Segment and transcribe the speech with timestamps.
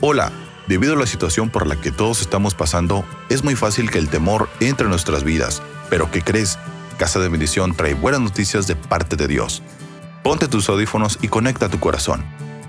[0.00, 0.30] Hola,
[0.68, 4.08] debido a la situación por la que todos estamos pasando, es muy fácil que el
[4.08, 5.60] temor entre en nuestras vidas.
[5.90, 6.56] Pero ¿qué crees?
[6.98, 9.60] Casa de Bendición trae buenas noticias de parte de Dios.
[10.22, 12.24] Ponte tus audífonos y conecta tu corazón.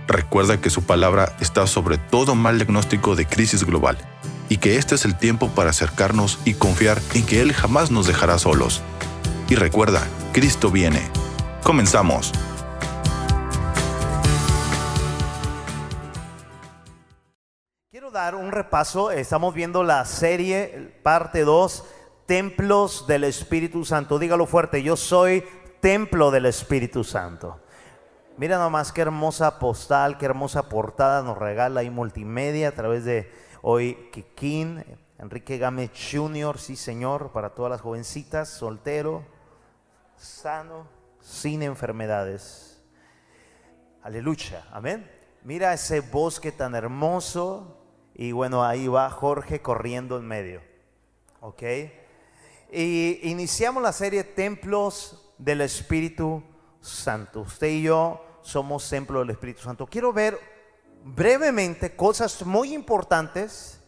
[0.07, 3.99] Recuerda que su palabra está sobre todo mal diagnóstico de crisis global
[4.49, 8.07] y que este es el tiempo para acercarnos y confiar en que Él jamás nos
[8.07, 8.81] dejará solos.
[9.49, 10.01] Y recuerda,
[10.33, 11.03] Cristo viene.
[11.61, 12.31] Comenzamos.
[18.23, 19.11] Dar un repaso.
[19.11, 21.85] Estamos viendo la serie, parte 2,
[22.25, 24.19] Templos del Espíritu Santo.
[24.19, 25.41] Dígalo fuerte, yo soy
[25.79, 27.61] templo del Espíritu Santo.
[28.35, 33.31] Mira nomás qué hermosa postal, qué hermosa portada nos regala ahí multimedia a través de
[33.61, 34.83] hoy Kikín,
[35.17, 39.23] Enrique Gámez Jr., sí señor, para todas las jovencitas, soltero,
[40.17, 40.87] sano,
[41.21, 42.83] sin enfermedades.
[44.03, 45.09] Aleluya, amén.
[45.43, 47.78] Mira ese bosque tan hermoso
[48.21, 50.61] y bueno, ahí va Jorge corriendo en medio.
[51.39, 51.63] ¿Ok?
[52.69, 56.43] Y iniciamos la serie Templos del Espíritu
[56.81, 57.39] Santo.
[57.39, 59.87] Usted y yo somos templo del Espíritu Santo.
[59.87, 60.37] Quiero ver
[61.05, 63.79] brevemente cosas muy importantes.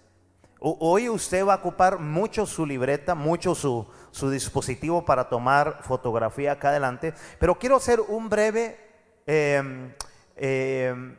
[0.61, 6.53] Hoy usted va a ocupar mucho su libreta, mucho su, su dispositivo para tomar fotografía
[6.53, 8.80] acá adelante, pero quiero hacer un breve
[9.25, 9.94] em,
[10.38, 11.17] em,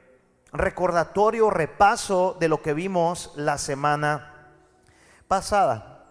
[0.53, 4.53] recordatorio, repaso de lo que vimos la semana
[5.29, 6.05] pasada.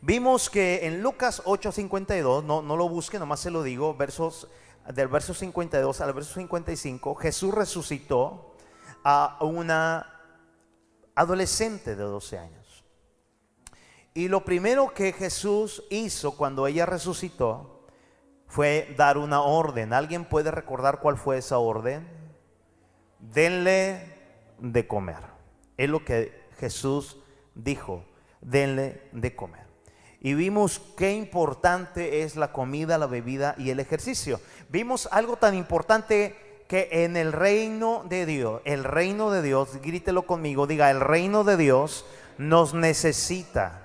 [0.00, 4.48] Vimos que en Lucas 8:52, no, no lo busque, nomás se lo digo, versos
[4.92, 8.54] del verso 52 al verso 55, Jesús resucitó
[9.02, 10.20] a una
[11.14, 12.84] adolescente de 12 años.
[14.12, 17.86] Y lo primero que Jesús hizo cuando ella resucitó
[18.46, 19.92] fue dar una orden.
[19.92, 22.06] ¿Alguien puede recordar cuál fue esa orden?
[23.32, 24.14] Denle
[24.58, 25.22] de comer.
[25.76, 27.18] Es lo que Jesús
[27.54, 28.04] dijo,
[28.40, 29.64] denle de comer
[30.24, 34.40] y vimos qué importante es la comida, la bebida y el ejercicio.
[34.70, 40.26] Vimos algo tan importante que en el reino de Dios, el reino de Dios, grítelo
[40.26, 42.06] conmigo, diga, el reino de Dios
[42.38, 43.82] nos necesita.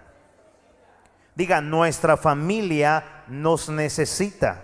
[1.36, 4.64] Diga, nuestra familia nos necesita.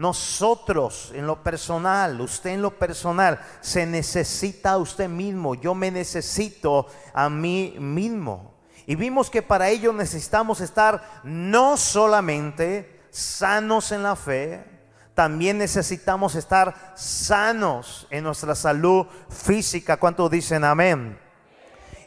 [0.00, 5.54] Nosotros en lo personal, usted en lo personal, se necesita a usted mismo.
[5.56, 8.54] Yo me necesito a mí mismo.
[8.86, 14.64] Y vimos que para ello necesitamos estar no solamente sanos en la fe,
[15.12, 19.98] también necesitamos estar sanos en nuestra salud física.
[19.98, 21.18] ¿Cuántos dicen amén?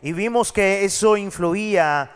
[0.01, 2.11] Y vimos que eso influía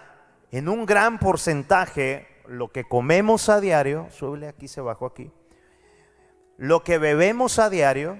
[0.49, 5.31] en un gran porcentaje lo que comemos a diario, súbele aquí, se bajó aquí,
[6.57, 8.19] lo que bebemos a diario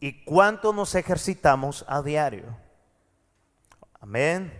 [0.00, 2.56] y cuánto nos ejercitamos a diario.
[4.00, 4.52] Amén.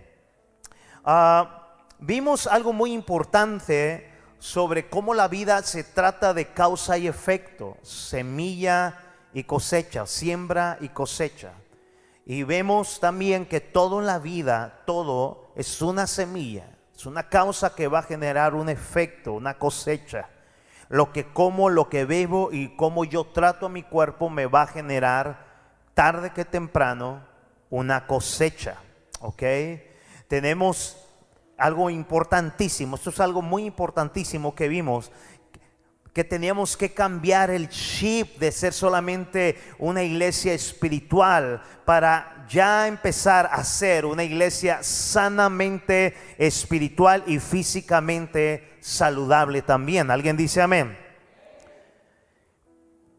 [1.05, 7.77] Ah, vimos algo muy importante sobre cómo la vida se trata de causa y efecto,
[7.83, 8.99] semilla
[9.35, 11.53] y cosecha, siembra y cosecha.
[12.25, 17.75] Y vemos también que todo en la vida, todo es una semilla, es una causa
[17.75, 20.29] que va a generar un efecto, una cosecha.
[20.93, 24.63] Lo que como, lo que bebo y cómo yo trato a mi cuerpo me va
[24.63, 25.47] a generar
[25.95, 27.27] tarde que temprano
[27.71, 28.77] una cosecha.
[29.21, 29.43] ¿Ok?
[30.33, 30.97] tenemos
[31.59, 35.13] algo importantísimo, esto es algo muy importantísimo que vimos,
[36.13, 43.49] que teníamos que cambiar el chip de ser solamente una iglesia espiritual para ya empezar
[43.51, 50.11] a ser una iglesia sanamente espiritual y físicamente saludable también.
[50.11, 50.99] ¿Alguien dice amén?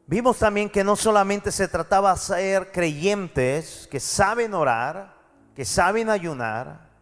[0.06, 5.16] Vimos también que no solamente se trataba de ser creyentes que saben orar,
[5.56, 6.94] que saben ayunar,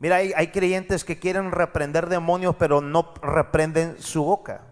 [0.00, 4.67] Mira, hay, creyentes que quieren reprender demonios, pero no reprenden su boca.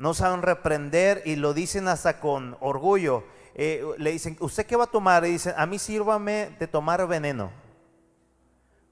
[0.00, 3.22] No saben reprender y lo dicen hasta con orgullo.
[3.54, 5.26] Eh, le dicen, ¿usted qué va a tomar?
[5.26, 7.50] Y dicen, a mí sírvame de tomar veneno.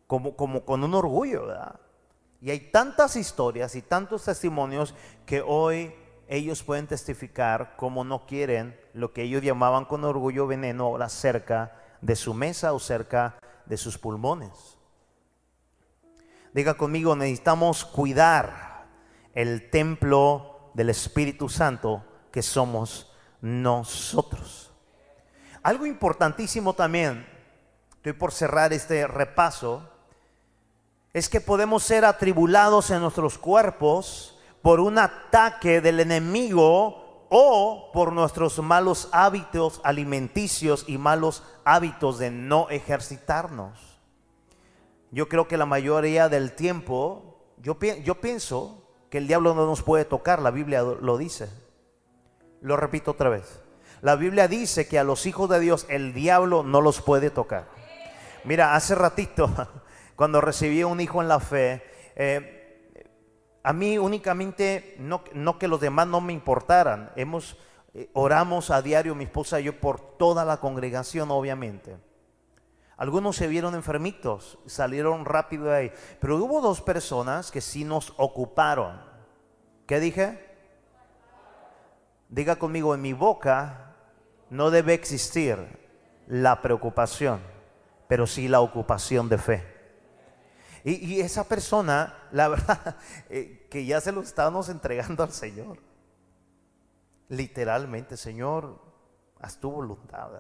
[0.07, 1.81] Como, como con un orgullo, ¿verdad?
[2.43, 4.95] Y hay tantas historias y tantos testimonios
[5.25, 5.95] que hoy
[6.29, 11.73] ellos pueden testificar como no quieren lo que ellos llamaban con orgullo veneno ahora cerca
[12.03, 14.77] de su mesa o cerca de sus pulmones.
[16.53, 18.87] Diga conmigo, necesitamos cuidar
[19.33, 23.11] el templo del Espíritu Santo que somos
[23.41, 24.73] nosotros.
[25.63, 27.27] Algo importantísimo también,
[27.97, 29.89] estoy por cerrar este repaso,
[31.13, 38.13] es que podemos ser atribulados en nuestros cuerpos por un ataque del enemigo o por
[38.13, 44.01] nuestros malos hábitos alimenticios y malos hábitos de no ejercitarnos.
[45.11, 49.83] Yo creo que la mayoría del tiempo, yo, yo pienso que el diablo no nos
[49.83, 51.49] puede tocar, la Biblia lo dice.
[52.61, 53.63] Lo repito otra vez.
[54.01, 57.67] La Biblia dice que a los hijos de Dios el diablo no los puede tocar.
[58.45, 59.51] Mira, hace ratito,
[60.17, 61.83] cuando recibí un hijo en la fe,
[62.17, 62.55] eh,
[63.63, 67.57] a mí únicamente, no, no, que los demás no me importaran, hemos,
[67.95, 71.97] eh, oramos a diario mi esposa y yo por toda la congregación, obviamente.
[72.99, 78.13] Algunos se vieron enfermitos, salieron rápido de ahí, pero hubo dos personas que sí nos
[78.17, 79.01] ocuparon.
[79.87, 80.45] ¿Qué dije?
[82.29, 83.95] Diga conmigo, en mi boca
[84.51, 85.57] no debe existir
[86.27, 87.41] la preocupación,
[88.09, 89.79] pero sí la ocupación de fe.
[90.83, 92.97] Y, esa persona, la verdad,
[93.31, 95.79] eh, que ya se lo estábamos entregando al Señor.
[97.29, 98.81] Literalmente, Señor,
[99.41, 100.31] haz tu voluntad.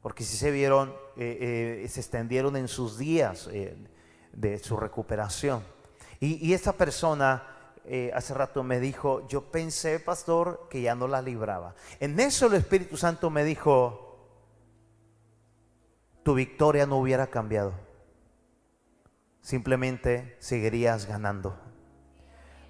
[0.00, 3.48] Porque si se vieron, eh, eh, se extendieron en sus días
[4.32, 5.62] de su recuperación.
[6.20, 7.54] Y, y esa persona
[8.12, 11.74] hace rato me dijo, yo pensé, pastor, que ya no la libraba.
[12.00, 14.28] En eso el Espíritu Santo me dijo,
[16.22, 17.88] tu victoria no hubiera cambiado
[19.48, 21.56] simplemente seguirías ganando.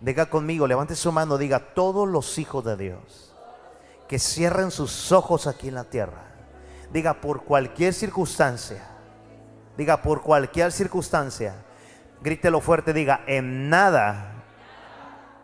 [0.00, 3.34] Diga conmigo, levante su mano, diga, todos los hijos de Dios
[4.06, 6.27] que cierren sus ojos aquí en la tierra.
[6.93, 8.82] Diga, por cualquier circunstancia,
[9.76, 11.55] diga, por cualquier circunstancia,
[12.23, 14.44] grítelo fuerte, diga, en nada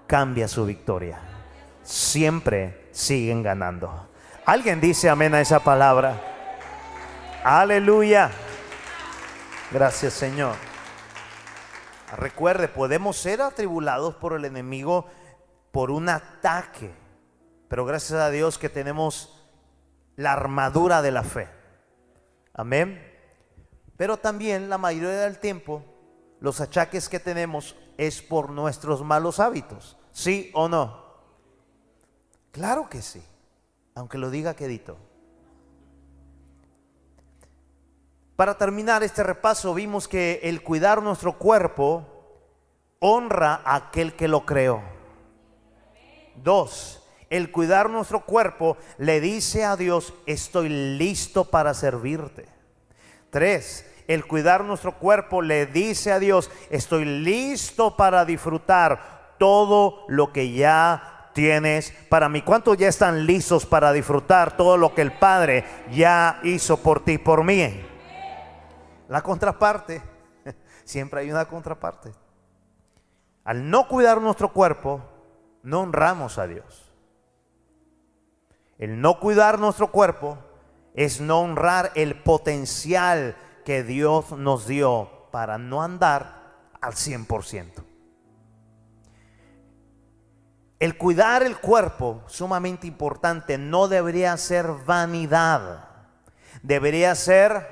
[0.06, 1.18] cambia su victoria.
[1.82, 4.08] Siempre siguen ganando.
[4.46, 6.20] ¿Alguien dice amén a esa palabra?
[7.44, 8.30] Aleluya.
[9.70, 10.54] Gracias Señor.
[12.16, 15.06] Recuerde, podemos ser atribulados por el enemigo
[15.72, 16.94] por un ataque,
[17.68, 19.33] pero gracias a Dios que tenemos
[20.16, 21.48] la armadura de la fe.
[22.52, 23.00] Amén.
[23.96, 25.82] Pero también la mayoría del tiempo
[26.40, 29.96] los achaques que tenemos es por nuestros malos hábitos.
[30.12, 31.02] ¿Sí o no?
[32.50, 33.22] Claro que sí,
[33.94, 34.96] aunque lo diga quedito.
[38.36, 42.04] Para terminar este repaso, vimos que el cuidar nuestro cuerpo
[42.98, 44.82] honra a aquel que lo creó.
[46.36, 52.46] Dos, el cuidar nuestro cuerpo le dice a Dios, estoy listo para servirte.
[53.30, 60.32] Tres, el cuidar nuestro cuerpo le dice a Dios, estoy listo para disfrutar todo lo
[60.32, 62.42] que ya tienes para mí.
[62.42, 67.18] ¿Cuántos ya están listos para disfrutar todo lo que el Padre ya hizo por ti,
[67.18, 67.84] por mí?
[69.08, 70.02] La contraparte,
[70.84, 72.12] siempre hay una contraparte.
[73.44, 75.02] Al no cuidar nuestro cuerpo,
[75.62, 76.83] no honramos a Dios.
[78.78, 80.38] El no cuidar nuestro cuerpo
[80.94, 86.42] es no honrar el potencial que Dios nos dio para no andar
[86.80, 87.84] al 100%.
[90.78, 95.88] El cuidar el cuerpo, sumamente importante, no debería ser vanidad,
[96.62, 97.66] debería ser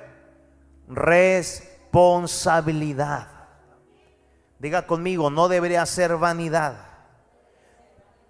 [0.88, 3.28] responsabilidad.
[4.58, 6.91] Diga conmigo, no debería ser vanidad.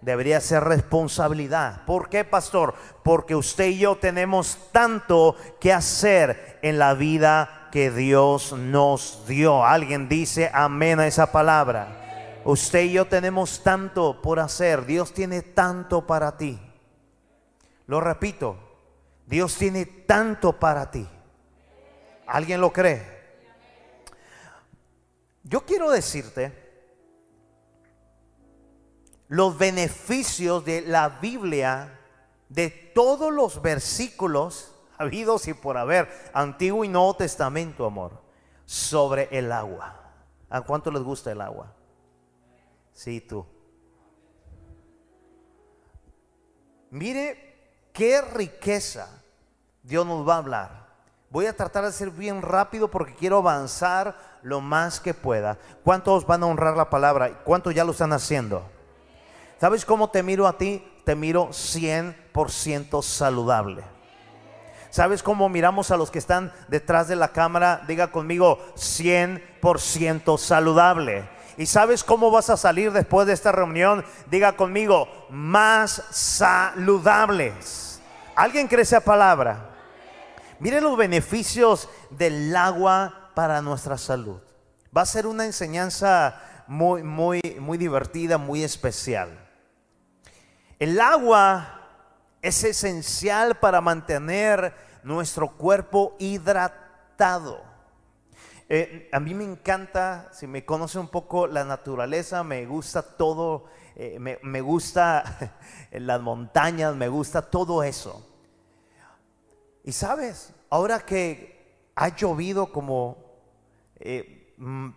[0.03, 1.85] Debería ser responsabilidad.
[1.85, 2.75] ¿Por qué, pastor?
[3.03, 9.63] Porque usted y yo tenemos tanto que hacer en la vida que Dios nos dio.
[9.65, 12.41] Alguien dice amén a esa palabra.
[12.43, 14.85] Usted y yo tenemos tanto por hacer.
[14.85, 16.59] Dios tiene tanto para ti.
[17.87, 18.57] Lo repito,
[19.25, 21.07] Dios tiene tanto para ti.
[22.27, 23.07] ¿Alguien lo cree?
[25.43, 26.62] Yo quiero decirte
[29.27, 31.99] los beneficios de la Biblia,
[32.49, 38.21] de todos los versículos habidos y por haber, Antiguo y Nuevo Testamento, amor,
[38.65, 39.99] sobre el agua.
[40.49, 41.73] ¿A cuánto les gusta el agua?
[42.93, 43.45] Sí, tú.
[46.91, 49.09] Mire qué riqueza
[49.81, 50.83] Dios nos va a hablar
[51.33, 55.57] Voy a tratar de ser bien rápido porque quiero avanzar lo más que pueda.
[55.83, 57.39] ¿Cuántos van a honrar la palabra?
[57.43, 58.63] ¿Cuántos ya lo están haciendo?
[59.59, 60.83] ¿Sabes cómo te miro a ti?
[61.05, 63.83] Te miro 100% saludable.
[64.89, 67.81] ¿Sabes cómo miramos a los que están detrás de la cámara?
[67.87, 71.27] Diga conmigo, 100% saludable.
[71.57, 74.05] ¿Y sabes cómo vas a salir después de esta reunión?
[74.29, 78.01] Diga conmigo, más saludables.
[78.35, 79.71] ¿Alguien cree esa palabra?
[80.59, 84.39] Mire los beneficios del agua para nuestra salud.
[84.95, 89.42] Va a ser una enseñanza muy, muy, muy divertida, muy especial.
[90.83, 91.79] El agua
[92.41, 94.73] es esencial para mantener
[95.03, 97.63] nuestro cuerpo hidratado.
[98.67, 103.63] Eh, a mí me encanta, si me conoce un poco la naturaleza, me gusta todo,
[103.95, 105.55] eh, me, gusta
[105.93, 108.29] las montañas, me gusta todo eso.
[109.85, 113.23] Y sabes, ahora que ha llovido como
[114.01, 114.89] eh, mm,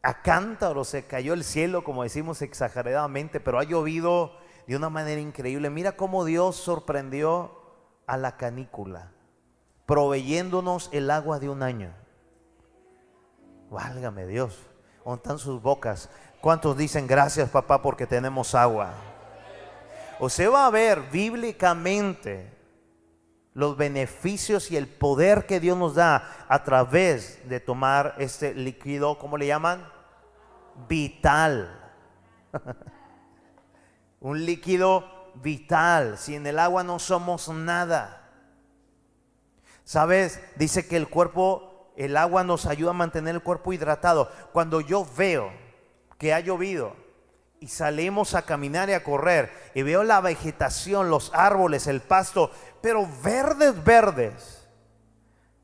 [0.00, 5.20] a cántaro, se cayó el cielo, como decimos exageradamente, pero ha llovido de una manera
[5.20, 5.70] increíble.
[5.70, 7.52] Mira cómo Dios sorprendió
[8.06, 9.10] a la canícula,
[9.86, 11.94] proveyéndonos el agua de un año.
[13.70, 14.58] Válgame Dios,
[15.06, 16.10] ¿dónde sus bocas?
[16.42, 18.92] ¿Cuántos dicen gracias papá porque tenemos agua?
[20.20, 22.54] Usted va a ver bíblicamente
[23.54, 29.18] los beneficios y el poder que Dios nos da a través de tomar este líquido,
[29.18, 29.90] ¿cómo le llaman?
[30.88, 31.74] Vital.
[34.20, 36.18] Un líquido vital.
[36.18, 38.30] Sin el agua no somos nada.
[39.84, 40.40] ¿Sabes?
[40.56, 44.30] Dice que el cuerpo el agua nos ayuda a mantener el cuerpo hidratado.
[44.52, 45.50] Cuando yo veo
[46.16, 46.94] que ha llovido
[47.58, 52.52] y salimos a caminar y a correr y veo la vegetación, los árboles, el pasto,
[52.80, 54.68] pero verdes, verdes,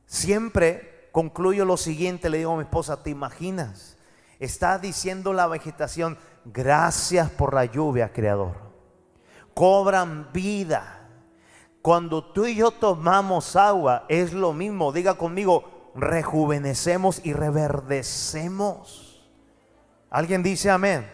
[0.06, 3.96] siempre concluyo lo siguiente, le digo a mi esposa, ¿te imaginas?
[4.40, 8.54] Está diciendo la vegetación, gracias por la lluvia, Creador.
[9.54, 11.08] Cobran vida.
[11.82, 14.92] Cuando tú y yo tomamos agua, es lo mismo.
[14.92, 19.22] Diga conmigo, rejuvenecemos y reverdecemos.
[20.10, 21.06] ¿Alguien dice amén?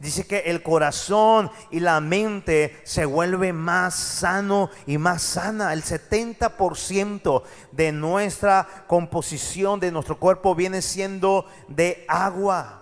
[0.00, 5.72] Dice que el corazón y la mente se vuelve más sano y más sana.
[5.72, 12.81] El 70% de nuestra composición de nuestro cuerpo viene siendo de agua.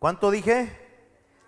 [0.00, 0.72] ¿Cuánto dije?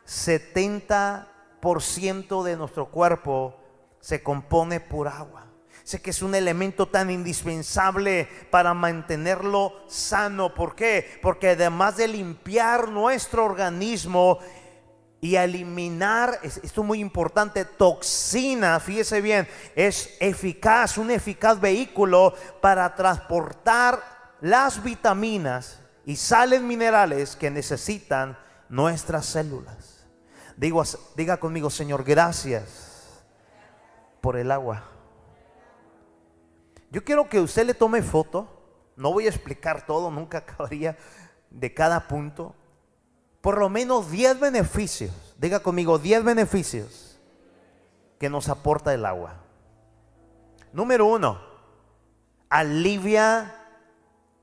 [0.07, 3.59] 70% de nuestro cuerpo
[3.99, 5.47] se compone por agua.
[5.85, 10.55] Sé que es un elemento tan indispensable para mantenerlo sano.
[10.55, 11.19] ¿Por qué?
[11.23, 14.39] Porque además de limpiar nuestro organismo
[15.23, 22.95] y eliminar, esto es muy importante, toxina, fíjese bien, es eficaz, un eficaz vehículo para
[22.95, 30.07] transportar las vitaminas y sales minerales que necesitan nuestras células.
[30.57, 33.25] Diga conmigo, Señor, gracias
[34.21, 34.85] por el agua.
[36.91, 38.49] Yo quiero que usted le tome foto.
[38.97, 40.97] No voy a explicar todo, nunca acabaría
[41.51, 42.55] de cada punto.
[43.41, 45.35] Por lo menos 10 beneficios.
[45.39, 47.19] Diga conmigo, 10 beneficios
[48.19, 49.35] que nos aporta el agua.
[50.73, 51.41] Número uno,
[52.49, 53.53] alivia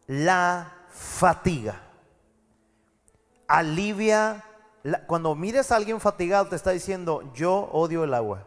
[0.05, 1.81] la fatiga.
[3.47, 4.43] Alivia,
[5.07, 8.45] cuando mires a alguien fatigado te está diciendo, yo odio el agua.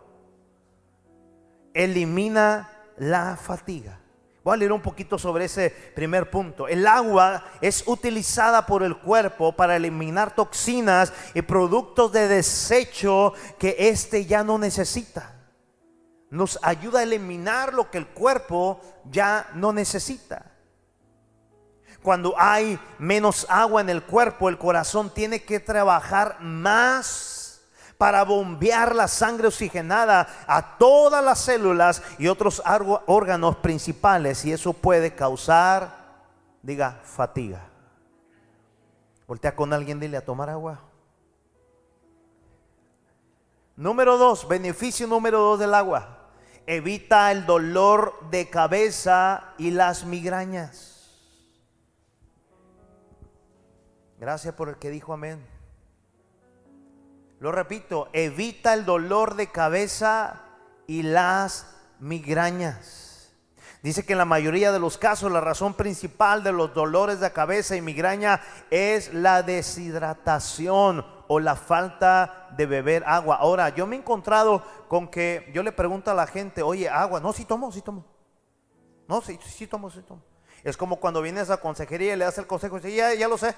[1.75, 3.99] Elimina la fatiga.
[4.45, 6.67] Voy a leer un poquito sobre ese primer punto.
[6.67, 13.77] El agua es utilizada por el cuerpo para eliminar toxinas y productos de desecho que
[13.79, 15.33] éste ya no necesita.
[16.31, 18.81] Nos ayuda a eliminar lo que el cuerpo
[19.11, 20.52] ya no necesita.
[22.03, 27.63] Cuando hay menos agua en el cuerpo, el corazón tiene que trabajar más
[27.97, 32.61] para bombear la sangre oxigenada a todas las células y otros
[33.07, 35.97] órganos principales y eso puede causar,
[36.63, 37.61] diga, fatiga.
[39.29, 40.81] Voltea con alguien, dile a tomar agua.
[43.77, 46.19] Número dos, beneficio número dos del agua.
[46.67, 50.92] Evita el dolor de cabeza y las migrañas.
[54.23, 55.45] Gracias por el que dijo amén.
[57.41, 60.43] Lo repito, evita el dolor de cabeza
[60.87, 61.67] y las
[61.99, 63.35] migrañas.
[63.83, 67.33] Dice que en la mayoría de los casos la razón principal de los dolores de
[67.33, 73.39] cabeza y migraña es la deshidratación o la falta de beber agua.
[73.41, 77.19] Ahora, yo me he encontrado con que yo le pregunto a la gente, oye, agua,
[77.19, 78.07] no, sí tomo, sí tomo.
[79.09, 80.23] No, sí, sí tomo, sí tomo.
[80.63, 83.27] Es como cuando vienes a consejería y le das el consejo y dice, ya, ya
[83.27, 83.57] lo sé.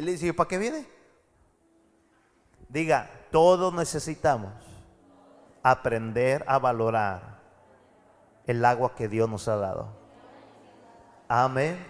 [0.00, 0.86] Y le dice, ¿para qué viene?
[2.70, 4.50] Diga, todos necesitamos
[5.62, 7.38] aprender a valorar
[8.46, 9.92] el agua que Dios nos ha dado.
[11.28, 11.86] Amén.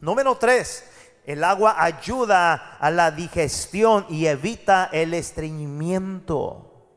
[0.00, 0.90] Número tres,
[1.26, 6.88] el agua ayuda a la digestión y evita el estreñimiento.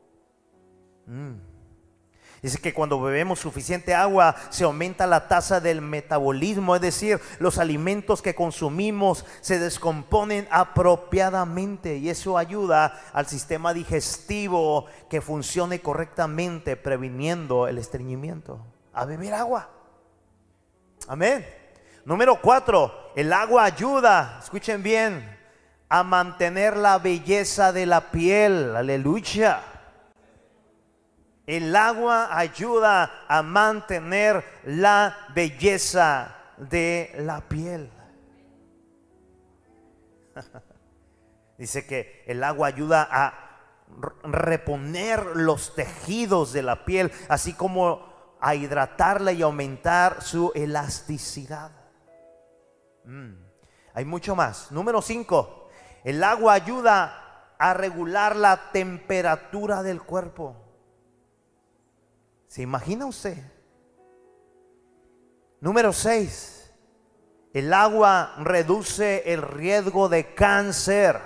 [1.04, 1.47] Mm.
[2.42, 7.58] Dice que cuando bebemos suficiente agua se aumenta la tasa del metabolismo, es decir, los
[7.58, 16.76] alimentos que consumimos se descomponen apropiadamente y eso ayuda al sistema digestivo que funcione correctamente
[16.76, 18.64] previniendo el estreñimiento.
[18.92, 19.70] A beber agua.
[21.08, 21.44] Amén.
[22.04, 25.38] Número cuatro, el agua ayuda, escuchen bien,
[25.88, 28.76] a mantener la belleza de la piel.
[28.76, 29.60] Aleluya.
[31.48, 37.90] El agua ayuda a mantener la belleza de la piel.
[41.56, 43.32] Dice que el agua ayuda a
[44.24, 51.70] reponer los tejidos de la piel, así como a hidratarla y aumentar su elasticidad.
[53.04, 53.32] Mm.
[53.94, 54.70] Hay mucho más.
[54.70, 55.70] Número 5.
[56.04, 60.67] El agua ayuda a regular la temperatura del cuerpo.
[62.48, 63.36] ¿Se imagina usted?
[65.60, 66.72] Número 6.
[67.52, 71.20] El agua reduce el riesgo de cáncer.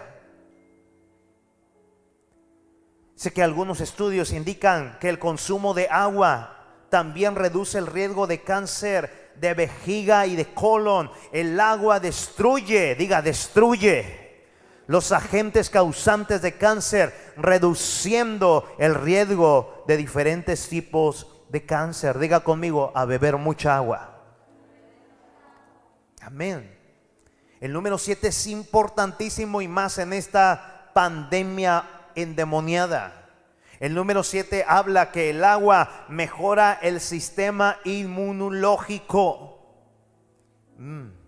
[3.14, 8.42] Sé que algunos estudios indican que el consumo de agua también reduce el riesgo de
[8.42, 11.10] cáncer de vejiga y de colon.
[11.30, 14.21] El agua destruye, diga, destruye
[14.86, 22.18] los agentes causantes de cáncer, reduciendo el riesgo de diferentes tipos de cáncer.
[22.18, 24.18] Diga conmigo, a beber mucha agua.
[26.20, 26.78] Amén.
[27.60, 31.84] El número 7 es importantísimo y más en esta pandemia
[32.14, 33.30] endemoniada.
[33.78, 39.58] El número 7 habla que el agua mejora el sistema inmunológico.
[40.78, 41.21] Mm.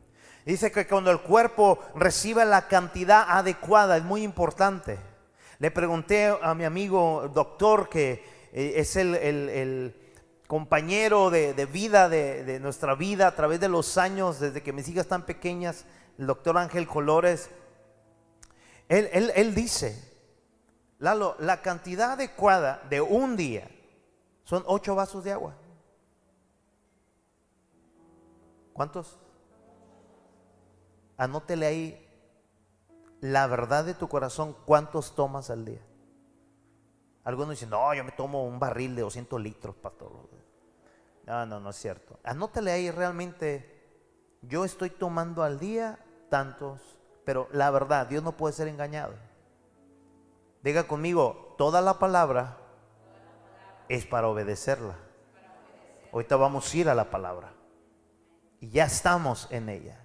[0.45, 4.99] Dice que cuando el cuerpo recibe la cantidad adecuada, es muy importante.
[5.59, 8.23] Le pregunté a mi amigo doctor, que
[8.53, 9.95] eh, es el,
[10.47, 15.05] compañero de, vida de, nuestra vida a través de los años, desde que mis hijas
[15.05, 15.87] están pequeñas,
[16.19, 17.49] el doctor Ángel Colores.
[18.89, 20.15] Él, él dice,
[20.99, 23.69] Lalo, la cantidad adecuada de un día
[24.45, 25.57] son ocho vasos de agua.
[28.75, 29.19] ¿Cuántos?
[31.17, 32.05] Anótele ahí
[33.21, 35.81] la verdad de tu corazón, ¿cuántos tomas al día?
[37.25, 40.13] Algunos dicen, no, yo me tomo un barril de 200 litros, pastor.
[41.25, 42.19] No, no, no es cierto.
[42.23, 43.83] Anótale ahí realmente,
[44.43, 45.99] yo estoy tomando al día
[46.29, 46.83] tantos,
[47.25, 49.15] pero la verdad, Dios no puede ser engañado.
[50.63, 52.59] Diga conmigo, toda la palabra
[53.89, 54.97] es para obedecerla.
[56.13, 57.55] Ahorita vamos a ir a la palabra.
[58.61, 60.04] Y ya estamos en ella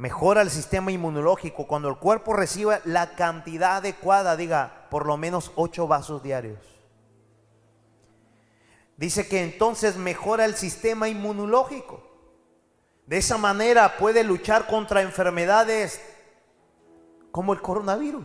[0.00, 1.66] mejora el sistema inmunológico.
[1.66, 6.58] Cuando el cuerpo recibe la cantidad adecuada, diga, por lo menos ocho vasos diarios.
[8.96, 12.02] Dice que entonces mejora el sistema inmunológico.
[13.04, 16.00] De esa manera puede luchar contra enfermedades
[17.30, 18.24] como el coronavirus,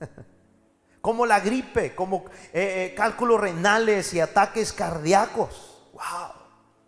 [1.02, 5.90] como la gripe, como eh, eh, cálculos renales y ataques cardíacos.
[5.92, 6.32] ¡Wow!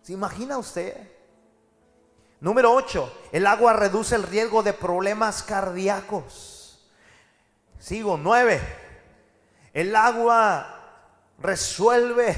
[0.01, 1.12] ¿Se imagina usted?
[2.43, 6.85] Número 8, el agua reduce el riesgo de problemas cardíacos.
[7.79, 8.61] Sigo, 9,
[9.73, 11.07] el agua
[11.39, 12.35] resuelve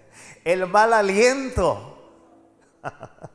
[0.44, 2.12] el mal aliento.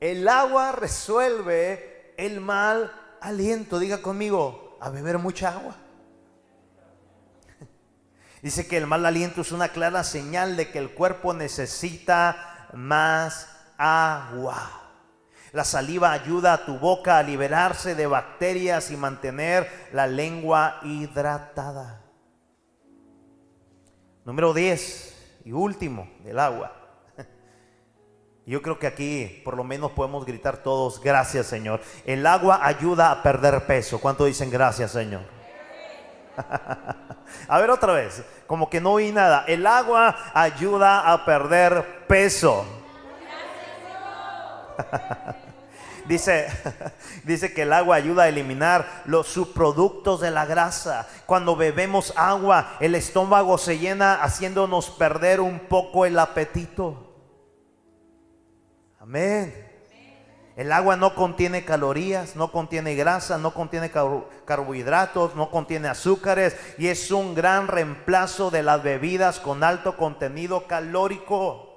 [0.00, 3.78] El agua resuelve el mal aliento.
[3.78, 5.76] Diga conmigo, a beber mucha agua.
[8.42, 13.51] Dice que el mal aliento es una clara señal de que el cuerpo necesita más
[13.78, 14.82] agua.
[15.52, 22.00] La saliva ayuda a tu boca a liberarse de bacterias y mantener la lengua hidratada.
[24.24, 26.72] Número 10 y último, el agua.
[28.46, 31.82] Yo creo que aquí por lo menos podemos gritar todos, gracias Señor.
[32.06, 34.00] El agua ayuda a perder peso.
[34.00, 35.22] ¿Cuánto dicen gracias Señor?
[37.48, 39.44] a ver otra vez, como que no oí nada.
[39.46, 42.64] El agua ayuda a perder peso.
[46.06, 46.48] Dice,
[47.24, 51.06] dice que el agua ayuda a eliminar los subproductos de la grasa.
[51.26, 57.14] Cuando bebemos agua, el estómago se llena haciéndonos perder un poco el apetito.
[58.98, 59.70] Amén.
[60.54, 63.90] El agua no contiene calorías, no contiene grasa, no contiene
[64.44, 70.66] carbohidratos, no contiene azúcares y es un gran reemplazo de las bebidas con alto contenido
[70.66, 71.70] calórico.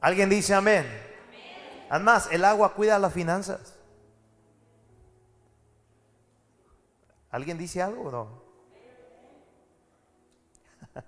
[0.00, 1.05] ¿Alguien dice amén?
[1.88, 3.76] Además, el agua cuida las finanzas.
[7.30, 8.42] ¿Alguien dice algo o no?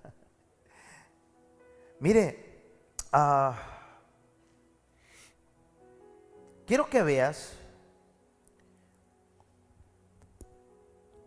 [1.99, 2.63] Mire,
[3.11, 3.57] ah,
[6.65, 7.53] quiero que veas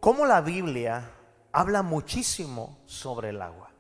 [0.01, 1.11] cómo la Biblia
[1.53, 3.71] habla muchísimo sobre el agua.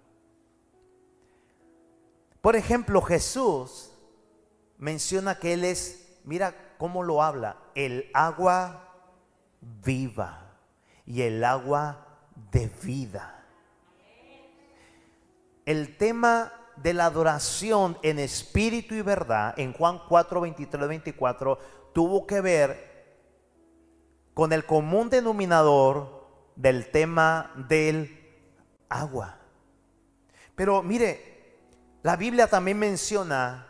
[2.41, 3.92] Por ejemplo, Jesús
[4.83, 8.89] menciona que Él es, mira cómo lo habla, el agua
[9.61, 10.57] viva
[11.07, 12.05] y el agua
[12.51, 13.45] de vida.
[15.65, 21.59] El tema de la adoración en espíritu y verdad en Juan 4, 23, 24
[21.93, 23.23] tuvo que ver
[24.35, 28.19] con el común denominador del tema del
[28.89, 29.39] agua.
[30.57, 31.61] Pero mire,
[32.03, 33.69] la Biblia también menciona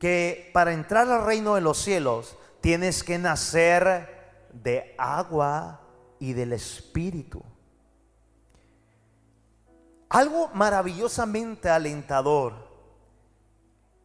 [0.00, 5.82] que para entrar al reino de los cielos tienes que nacer de agua
[6.18, 7.42] y del espíritu.
[10.08, 12.54] Algo maravillosamente alentador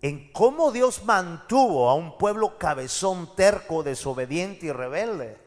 [0.02, 5.38] en cómo Dios mantuvo a un pueblo cabezón, terco, desobediente y rebelde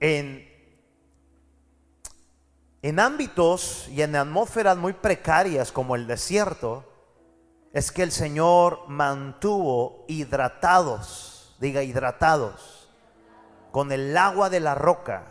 [0.00, 0.52] en,
[2.82, 6.84] en ámbitos y en atmósferas muy precarias como el desierto,
[7.74, 12.88] es que el Señor mantuvo hidratados, diga hidratados,
[13.72, 15.26] con el agua de la roca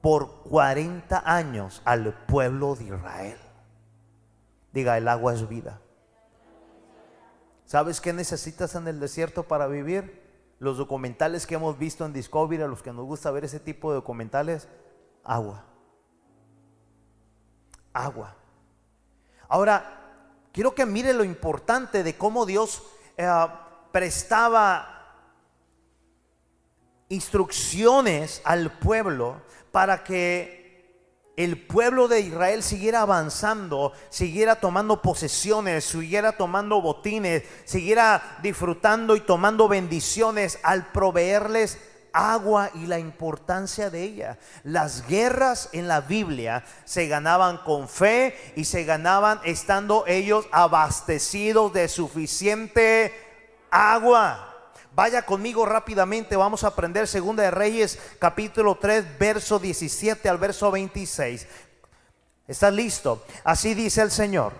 [0.00, 3.38] por 40 años al pueblo de Israel.
[4.72, 5.82] Diga, el agua es vida.
[7.66, 10.18] ¿Sabes qué necesitas en el desierto para vivir?
[10.60, 13.90] Los documentales que hemos visto en Discovery, a los que nos gusta ver ese tipo
[13.90, 14.66] de documentales,
[15.24, 15.66] agua.
[17.92, 18.34] Agua.
[19.46, 19.99] Ahora,
[20.52, 22.82] quiero que mire lo importante de cómo Dios
[23.16, 23.28] eh,
[23.92, 24.96] prestaba
[27.08, 30.60] instrucciones al pueblo para que
[31.36, 39.20] el pueblo de Israel siguiera avanzando, siguiera tomando posesiones, siguiera tomando botines, siguiera disfrutando y
[39.20, 41.78] tomando bendiciones al proveerles
[42.12, 44.38] agua y la importancia de ella.
[44.64, 51.72] Las guerras en la Biblia se ganaban con fe y se ganaban estando ellos abastecidos
[51.72, 53.12] de suficiente
[53.70, 54.46] agua.
[54.92, 60.70] Vaya conmigo rápidamente, vamos a aprender Segunda de Reyes capítulo 3, verso 17 al verso
[60.70, 61.46] 26.
[62.48, 63.24] ¿Estás listo?
[63.44, 64.52] Así dice el Señor.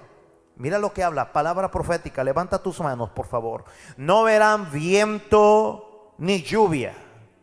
[0.54, 2.22] Mira lo que habla, palabra profética.
[2.22, 3.64] Levanta tus manos, por favor.
[3.96, 6.94] No verán viento ni lluvia.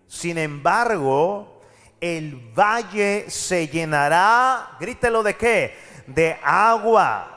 [0.07, 1.61] Sin embargo,
[1.99, 5.77] el valle se llenará, grítelo de qué?
[6.07, 7.33] De agua.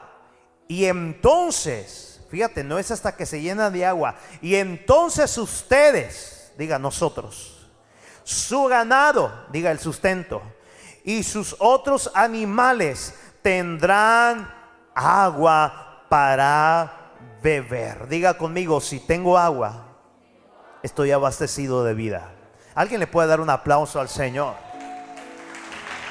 [0.67, 4.15] Y entonces Fíjate, no es hasta que se llena de agua.
[4.41, 7.67] Y entonces ustedes, diga nosotros,
[8.23, 10.41] su ganado, diga el sustento,
[11.03, 14.49] y sus otros animales tendrán
[14.95, 17.11] agua para
[17.43, 18.07] beber.
[18.07, 19.87] Diga conmigo, si tengo agua,
[20.83, 22.30] estoy abastecido de vida.
[22.73, 24.55] ¿Alguien le puede dar un aplauso al Señor?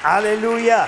[0.03, 0.87] Aleluya.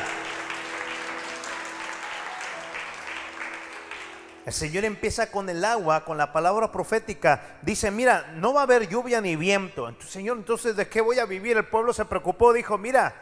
[4.46, 7.58] El Señor empieza con el agua, con la palabra profética.
[7.62, 9.90] Dice, mira, no va a haber lluvia ni viento.
[10.02, 11.58] Señor, entonces, ¿de qué voy a vivir?
[11.58, 13.16] El pueblo se preocupó, dijo, mira,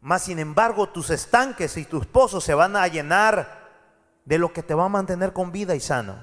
[0.00, 3.70] más sin embargo, tus estanques y tus pozos se van a llenar
[4.24, 6.18] de lo que te va a mantener con vida y sano.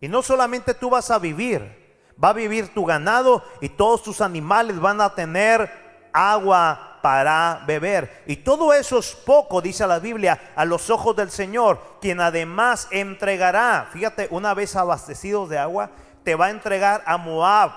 [0.00, 1.83] Y no solamente tú vas a vivir,
[2.22, 5.70] va a vivir tu ganado y todos tus animales van a tener
[6.12, 8.22] agua para beber.
[8.26, 12.88] Y todo eso es poco, dice la Biblia, a los ojos del Señor, quien además
[12.90, 15.90] entregará, fíjate, una vez abastecidos de agua,
[16.22, 17.72] te va a entregar a Moab,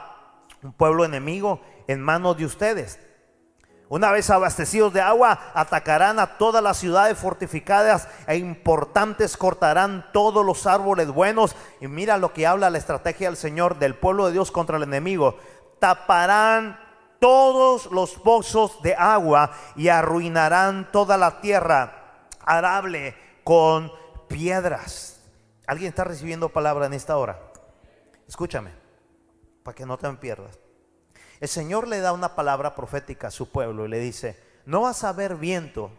[0.64, 3.00] un pueblo enemigo, en manos de ustedes.
[3.90, 10.46] Una vez abastecidos de agua, atacarán a todas las ciudades fortificadas e importantes, cortarán todos
[10.46, 11.56] los árboles buenos.
[11.80, 14.84] Y mira lo que habla la estrategia del Señor, del pueblo de Dios contra el
[14.84, 15.38] enemigo.
[15.80, 16.78] Taparán
[17.20, 23.92] todos los pozos de agua y arruinarán toda la tierra arable con
[24.28, 25.22] piedras.
[25.66, 27.40] ¿Alguien está recibiendo palabra en esta hora?
[28.28, 28.72] Escúchame,
[29.64, 30.67] para que no te pierdas.
[31.40, 35.04] El Señor le da una palabra profética a su pueblo y le dice, no vas
[35.04, 35.92] a ver viento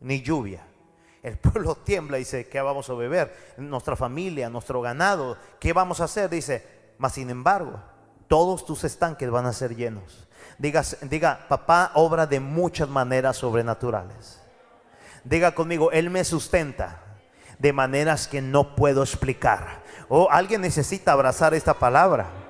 [0.00, 0.66] ni lluvia.
[1.22, 3.54] El pueblo tiembla y dice, ¿qué vamos a beber?
[3.56, 6.28] Nuestra familia, nuestro ganado, ¿qué vamos a hacer?
[6.28, 6.66] Dice,
[6.98, 7.80] mas sin embargo,
[8.28, 10.26] todos tus estanques van a ser llenos.
[10.58, 14.40] Diga, diga, papá obra de muchas maneras sobrenaturales.
[15.24, 17.00] Diga conmigo, Él me sustenta
[17.58, 19.82] de maneras que no puedo explicar.
[20.08, 22.41] O oh, alguien necesita abrazar esta palabra.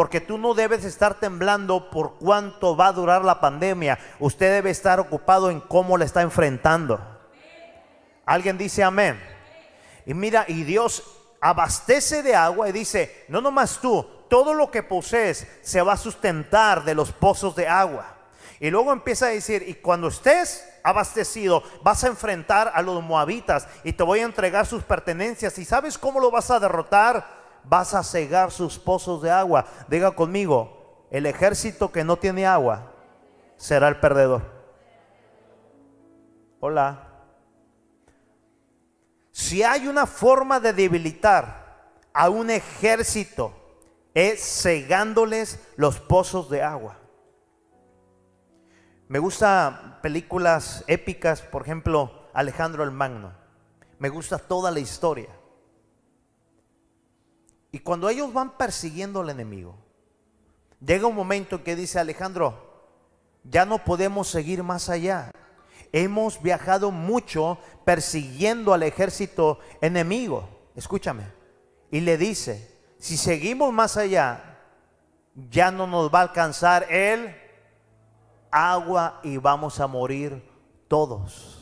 [0.00, 3.98] Porque tú no debes estar temblando por cuánto va a durar la pandemia.
[4.18, 6.98] Usted debe estar ocupado en cómo la está enfrentando.
[8.24, 9.22] Alguien dice amén.
[10.06, 11.02] Y mira, y Dios
[11.42, 15.98] abastece de agua y dice, no nomás tú, todo lo que posees se va a
[15.98, 18.06] sustentar de los pozos de agua.
[18.58, 23.68] Y luego empieza a decir, y cuando estés abastecido, vas a enfrentar a los moabitas
[23.84, 25.58] y te voy a entregar sus pertenencias.
[25.58, 27.39] ¿Y sabes cómo lo vas a derrotar?
[27.64, 29.66] Vas a cegar sus pozos de agua.
[29.88, 32.92] Diga conmigo, el ejército que no tiene agua
[33.56, 34.42] será el perdedor.
[36.60, 37.06] Hola.
[39.30, 43.52] Si hay una forma de debilitar a un ejército,
[44.14, 46.96] es cegándoles los pozos de agua.
[49.08, 53.32] Me gustan películas épicas, por ejemplo, Alejandro el Magno.
[53.98, 55.28] Me gusta toda la historia.
[57.72, 59.76] Y cuando ellos van persiguiendo al enemigo,
[60.84, 62.70] llega un momento en que dice Alejandro,
[63.44, 65.32] ya no podemos seguir más allá.
[65.92, 70.48] Hemos viajado mucho persiguiendo al ejército enemigo.
[70.74, 71.24] Escúchame.
[71.90, 74.58] Y le dice, si seguimos más allá,
[75.50, 77.34] ya no nos va a alcanzar el
[78.50, 80.42] agua y vamos a morir
[80.88, 81.56] todos.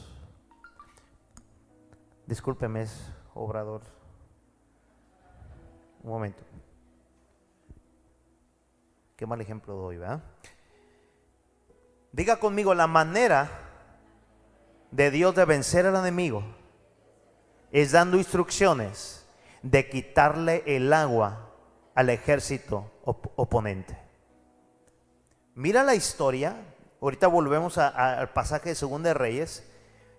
[2.26, 2.86] Discúlpeme,
[3.34, 3.97] obrador.
[6.02, 6.42] Un momento.
[9.16, 10.22] Qué mal ejemplo doy, ¿verdad?
[12.12, 13.50] Diga conmigo la manera
[14.90, 16.42] de Dios de vencer al enemigo
[17.70, 19.26] es dando instrucciones
[19.62, 21.50] de quitarle el agua
[21.94, 23.98] al ejército oponente.
[25.54, 26.56] Mira la historia
[27.00, 29.62] Ahorita volvemos al pasaje de Segunda de Reyes.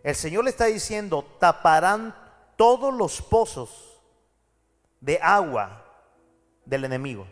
[0.03, 2.15] El Señor le está diciendo, taparán
[2.55, 3.88] todos los pozos
[5.01, 5.85] de agua
[6.65, 7.27] del enemigo.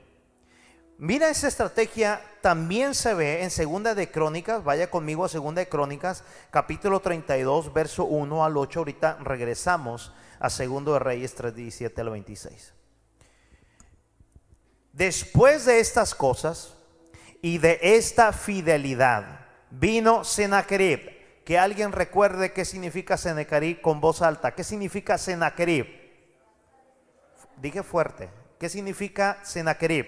[0.97, 5.69] Mira esa estrategia también se ve en Segunda de Crónicas, vaya conmigo a Segunda de
[5.69, 8.79] Crónicas, capítulo 32, verso 1 al 8.
[8.79, 12.73] Ahorita regresamos a Segundo de Reyes 3, 17 al 26.
[14.93, 16.77] Después de estas cosas,
[17.41, 21.15] y de esta fidelidad vino Senaquerib.
[21.45, 24.53] Que alguien recuerde qué significa Senaquerib con voz alta.
[24.53, 25.87] ¿Qué significa Senaquerib?
[27.57, 28.29] Dije fuerte.
[28.59, 30.05] ¿Qué significa Senaquerib?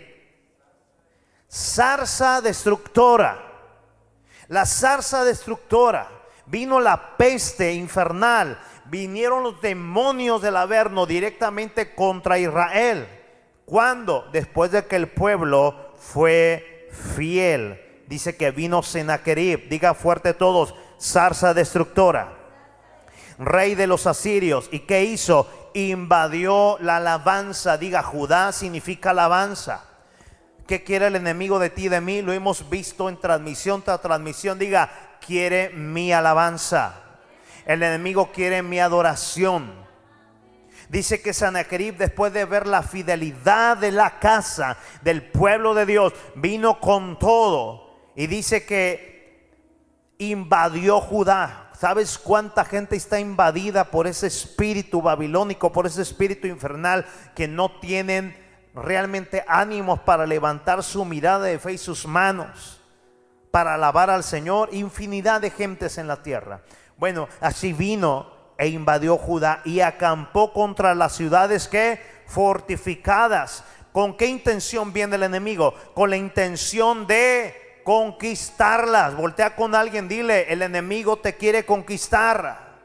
[1.52, 3.38] Zarza destructora.
[4.48, 6.08] La zarza destructora.
[6.46, 8.60] Vino la peste infernal.
[8.86, 13.08] Vinieron los demonios del Averno directamente contra Israel.
[13.66, 14.28] ¿Cuándo?
[14.32, 17.80] Después de que el pueblo fue fiel.
[18.08, 22.39] Dice que vino Senaquerib, diga fuerte todos, zarza destructora,
[23.40, 24.70] rey de los asirios.
[24.72, 25.48] ¿Y qué hizo?
[25.74, 29.86] Invadió la alabanza, diga Judá significa alabanza.
[30.68, 32.22] ¿Qué quiere el enemigo de ti y de mí?
[32.22, 34.60] Lo hemos visto en transmisión tras transmisión.
[34.60, 34.92] Diga,
[35.26, 36.94] quiere mi alabanza.
[37.66, 39.74] El enemigo quiere mi adoración.
[40.90, 46.14] Dice que Sanaquerib, después de ver la fidelidad de la casa del pueblo de Dios,
[46.36, 48.12] vino con todo.
[48.16, 49.50] Y dice que
[50.18, 51.69] invadió Judá.
[51.80, 57.80] ¿Sabes cuánta gente está invadida por ese espíritu babilónico, por ese espíritu infernal que no
[57.80, 58.36] tienen
[58.76, 62.82] realmente ánimos para levantar su mirada de fe y sus manos
[63.50, 64.68] para alabar al Señor?
[64.74, 66.64] Infinidad de gentes en la tierra.
[66.98, 73.64] Bueno, así vino e invadió Judá y acampó contra las ciudades que fortificadas.
[73.94, 75.74] ¿Con qué intención viene el enemigo?
[75.94, 79.16] Con la intención de conquistarlas.
[79.16, 82.78] Voltea con alguien, dile, el enemigo te quiere conquistar.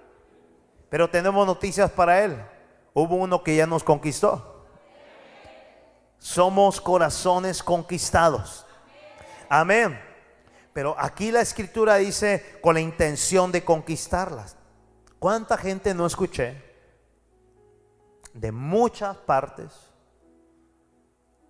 [0.89, 2.43] Pero tenemos noticias para él.
[2.95, 4.65] Hubo uno que ya nos conquistó.
[6.17, 8.65] Somos corazones conquistados.
[9.51, 10.01] Amén.
[10.73, 14.57] Pero aquí la escritura dice con la intención de conquistarlas.
[15.19, 16.65] ¿Cuánta gente no escuché?
[18.33, 19.71] De muchas partes,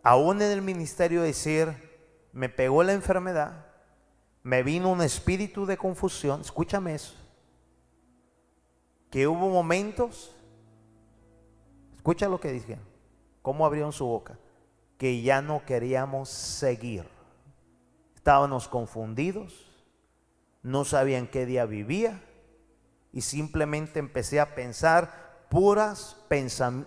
[0.03, 1.94] aún en el ministerio decir,
[2.35, 3.65] me pegó la enfermedad,
[4.43, 7.15] me vino un espíritu de confusión, escúchame eso,
[9.09, 10.35] que hubo momentos,
[11.95, 12.85] escucha lo que dijeron,
[13.41, 14.37] cómo abrieron su boca,
[14.99, 17.09] que ya no queríamos seguir,
[18.17, 19.71] estábamos confundidos,
[20.63, 22.21] no sabían qué día vivía
[23.13, 26.17] y simplemente empecé a pensar puras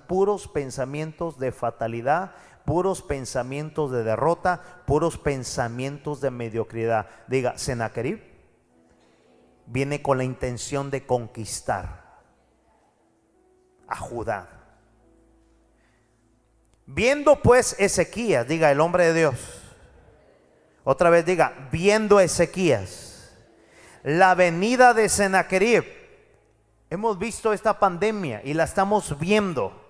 [0.07, 2.35] puros pensamientos de fatalidad,
[2.67, 7.07] puros pensamientos de derrota, puros pensamientos de mediocridad.
[7.27, 8.21] Diga, Senaquerib
[9.67, 12.19] viene con la intención de conquistar
[13.87, 14.49] a Judá.
[16.85, 19.61] Viendo pues Ezequías, diga el hombre de Dios.
[20.83, 23.33] Otra vez diga, viendo Ezequías
[24.03, 25.97] la venida de Senaquerib
[26.89, 29.86] Hemos visto esta pandemia y la estamos viendo.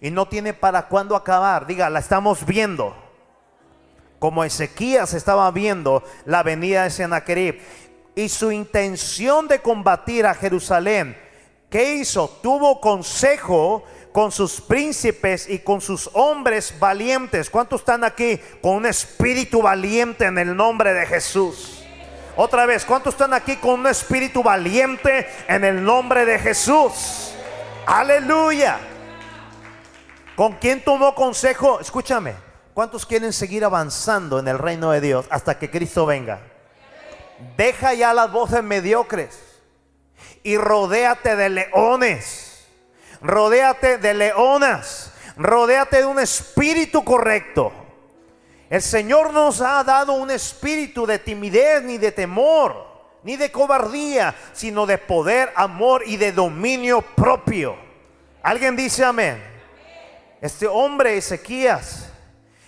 [0.00, 1.66] Y no tiene para cuándo acabar.
[1.66, 2.96] Diga, la estamos viendo.
[4.18, 7.60] Como Ezequías estaba viendo la venida de Sennacherib.
[8.14, 11.16] Y su intención de combatir a Jerusalén.
[11.70, 12.28] ¿Qué hizo?
[12.42, 17.50] Tuvo consejo con sus príncipes y con sus hombres valientes.
[17.50, 21.84] ¿Cuántos están aquí con un espíritu valiente en el nombre de Jesús?
[22.36, 27.32] Otra vez, ¿cuántos están aquí con un espíritu valiente en el nombre de Jesús?
[27.84, 28.78] Aleluya.
[30.38, 31.80] ¿Con quién tomó consejo?
[31.80, 32.32] Escúchame.
[32.72, 36.38] ¿Cuántos quieren seguir avanzando en el reino de Dios hasta que Cristo venga?
[37.56, 39.36] Deja ya las voces mediocres
[40.44, 42.68] y rodéate de leones.
[43.20, 45.12] Rodéate de leonas.
[45.36, 47.72] Rodéate de un espíritu correcto.
[48.70, 52.86] El Señor nos ha dado un espíritu de timidez ni de temor,
[53.24, 57.74] ni de cobardía, sino de poder, amor y de dominio propio.
[58.40, 59.47] ¿Alguien dice amén?
[60.40, 62.10] Este hombre Ezequías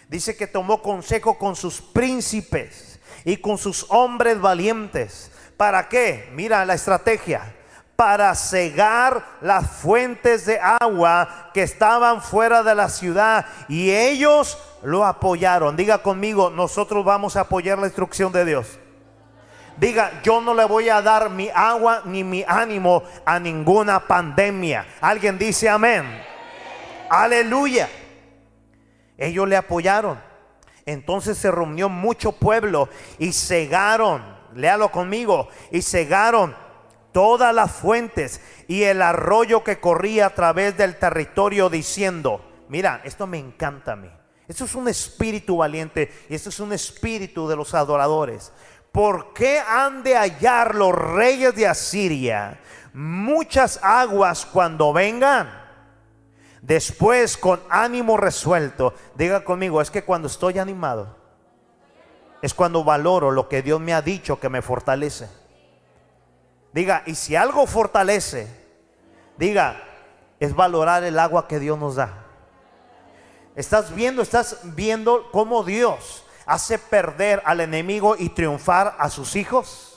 [0.09, 5.30] dice que tomó consejo con sus príncipes y con sus hombres valientes.
[5.56, 6.30] ¿Para qué?
[6.35, 7.54] Mira la estrategia.
[7.94, 13.46] Para cegar las fuentes de agua que estaban fuera de la ciudad.
[13.68, 15.76] Y ellos lo apoyaron.
[15.76, 18.78] Diga conmigo, nosotros vamos a apoyar la instrucción de Dios.
[19.76, 24.87] Diga, yo no le voy a dar mi agua ni mi ánimo a ninguna pandemia.
[25.00, 26.29] Alguien dice amén.
[27.10, 27.90] Aleluya.
[29.18, 30.18] Ellos le apoyaron.
[30.86, 34.22] Entonces se reunió mucho pueblo y cegaron,
[34.54, 36.56] léalo conmigo, y cegaron
[37.12, 43.26] todas las fuentes y el arroyo que corría a través del territorio diciendo, mira, esto
[43.26, 44.10] me encanta a mí.
[44.46, 48.52] Esto es un espíritu valiente y esto es un espíritu de los adoradores.
[48.92, 52.60] ¿Por qué han de hallar los reyes de Asiria
[52.92, 55.59] muchas aguas cuando vengan?
[56.62, 61.16] Después, con ánimo resuelto, diga conmigo, es que cuando estoy animado,
[62.42, 65.28] es cuando valoro lo que Dios me ha dicho que me fortalece.
[66.72, 68.48] Diga, y si algo fortalece,
[69.36, 69.82] diga,
[70.38, 72.26] es valorar el agua que Dios nos da.
[73.56, 79.89] Estás viendo, estás viendo cómo Dios hace perder al enemigo y triunfar a sus hijos.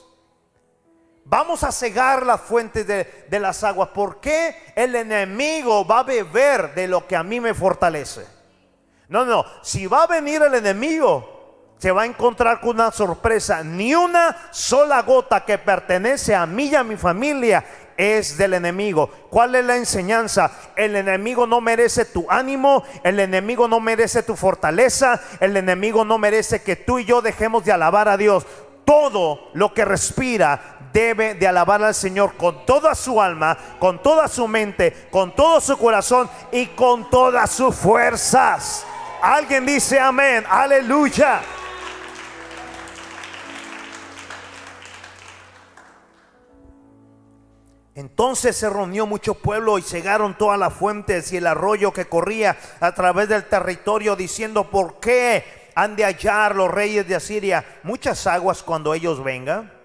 [1.25, 3.89] Vamos a cegar las fuentes de, de, las aguas.
[3.89, 8.25] ¿Por qué el enemigo va a beber de lo que a mí me fortalece?
[9.07, 9.45] No, no.
[9.61, 11.33] Si va a venir el enemigo,
[11.77, 13.63] se va a encontrar con una sorpresa.
[13.63, 17.65] Ni una sola gota que pertenece a mí y a mi familia
[17.97, 19.09] es del enemigo.
[19.29, 20.51] ¿Cuál es la enseñanza?
[20.75, 26.17] El enemigo no merece tu ánimo, el enemigo no merece tu fortaleza, el enemigo no
[26.17, 28.45] merece que tú y yo dejemos de alabar a Dios.
[28.85, 34.27] Todo lo que respira debe de alabar al Señor con toda su alma, con toda
[34.27, 38.85] su mente, con todo su corazón y con todas sus fuerzas.
[39.21, 41.41] Alguien dice amén, aleluya.
[47.95, 52.57] Entonces se reunió mucho pueblo y cegaron todas las fuentes y el arroyo que corría
[52.79, 58.25] a través del territorio diciendo, ¿por qué han de hallar los reyes de Asiria muchas
[58.25, 59.82] aguas cuando ellos vengan?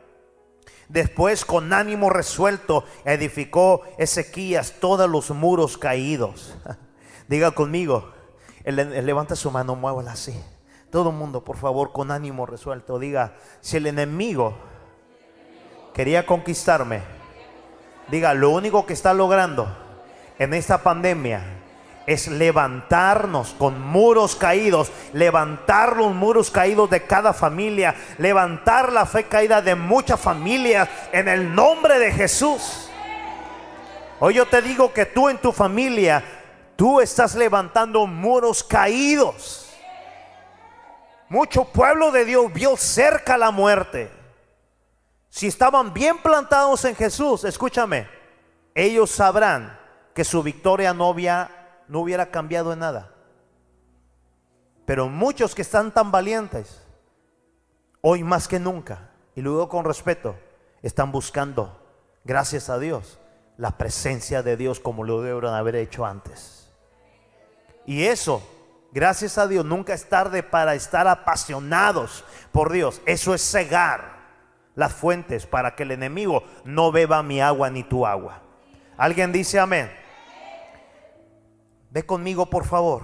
[0.89, 6.57] Después con ánimo resuelto edificó Ezequías todos los muros caídos.
[7.29, 8.13] Diga conmigo,
[8.65, 10.41] levanta su mano, muévala así.
[10.91, 14.57] Todo mundo, por favor, con ánimo resuelto, diga, si el enemigo
[15.93, 17.03] quería conquistarme,
[18.11, 19.69] Diga, lo único que está logrando
[20.39, 21.43] en esta pandemia
[22.09, 29.25] es levantarnos con muros caídos, levantar los muros caídos de cada familia, levantar la fe
[29.25, 32.89] caída de muchas familias en el nombre de Jesús.
[34.21, 36.25] Hoy yo te digo que tú en tu familia,
[36.77, 39.77] tú estás levantando muros caídos.
[41.29, 44.11] Mucho pueblo de Dios vio cerca la muerte.
[45.29, 48.09] Si estaban bien plantados en Jesús, escúchame,
[48.75, 49.79] ellos sabrán
[50.15, 51.13] que su victoria no,
[51.89, 53.13] no hubiera cambiado en nada.
[54.85, 56.83] Pero muchos que están tan valientes,
[58.01, 60.35] hoy más que nunca, y luego con respeto,
[60.83, 61.79] están buscando,
[62.25, 63.19] gracias a Dios,
[63.57, 66.71] la presencia de Dios como lo debieron haber hecho antes.
[67.85, 68.43] Y eso,
[68.93, 73.01] gracias a Dios, nunca es tarde para estar apasionados por Dios.
[73.05, 74.19] Eso es cegar
[74.75, 78.43] las fuentes para que el enemigo no beba mi agua ni tu agua.
[78.97, 79.91] ¿Alguien dice amén?
[81.91, 83.03] Ve conmigo, por favor,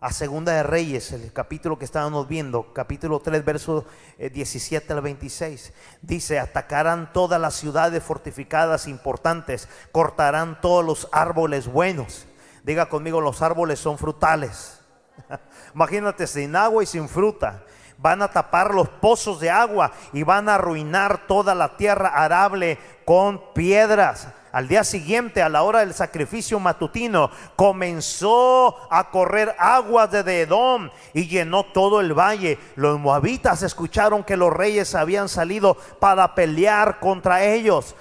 [0.00, 3.84] a Segunda de Reyes, el capítulo que estábamos viendo, capítulo 3, versos
[4.18, 5.72] 17 al 26.
[6.00, 12.26] Dice, atacarán todas las ciudades fortificadas importantes, cortarán todos los árboles buenos.
[12.62, 14.80] Diga conmigo, los árboles son frutales.
[15.74, 17.64] Imagínate sin agua y sin fruta.
[17.98, 22.78] Van a tapar los pozos de agua y van a arruinar toda la tierra arable
[23.04, 30.12] con piedras al día siguiente, a la hora del sacrificio matutino, comenzó a correr aguas
[30.12, 32.60] de Edom y llenó todo el valle.
[32.76, 37.96] Los moabitas escucharon que los reyes habían salido para pelear contra ellos.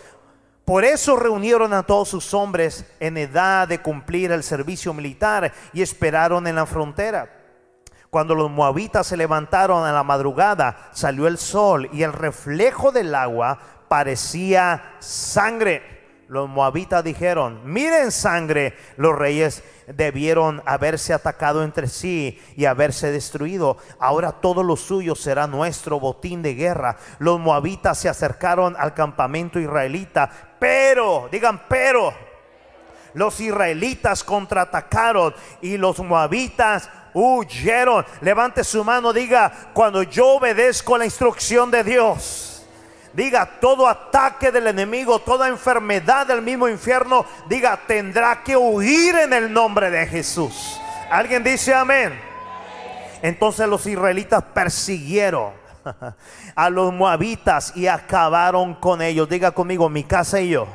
[0.63, 5.81] Por eso reunieron a todos sus hombres en edad de cumplir el servicio militar y
[5.81, 7.31] esperaron en la frontera.
[8.11, 13.15] Cuando los moabitas se levantaron a la madrugada, salió el sol y el reflejo del
[13.15, 16.02] agua parecía sangre.
[16.27, 23.77] Los moabitas dijeron, miren sangre, los reyes debieron haberse atacado entre sí y haberse destruido.
[23.99, 26.97] Ahora todo lo suyo será nuestro botín de guerra.
[27.19, 32.13] Los moabitas se acercaron al campamento israelita, pero, digan, pero,
[33.13, 38.05] los israelitas contraatacaron y los moabitas huyeron.
[38.21, 42.52] Levante su mano, diga, cuando yo obedezco la instrucción de Dios
[43.13, 49.33] diga todo ataque del enemigo, toda enfermedad del mismo infierno, diga tendrá que huir en
[49.33, 50.79] el nombre de Jesús.
[51.09, 52.19] ¿Alguien dice amén?
[53.21, 55.53] Entonces los israelitas persiguieron
[56.55, 59.29] a los moabitas y acabaron con ellos.
[59.29, 60.67] Diga conmigo, mi casa y yo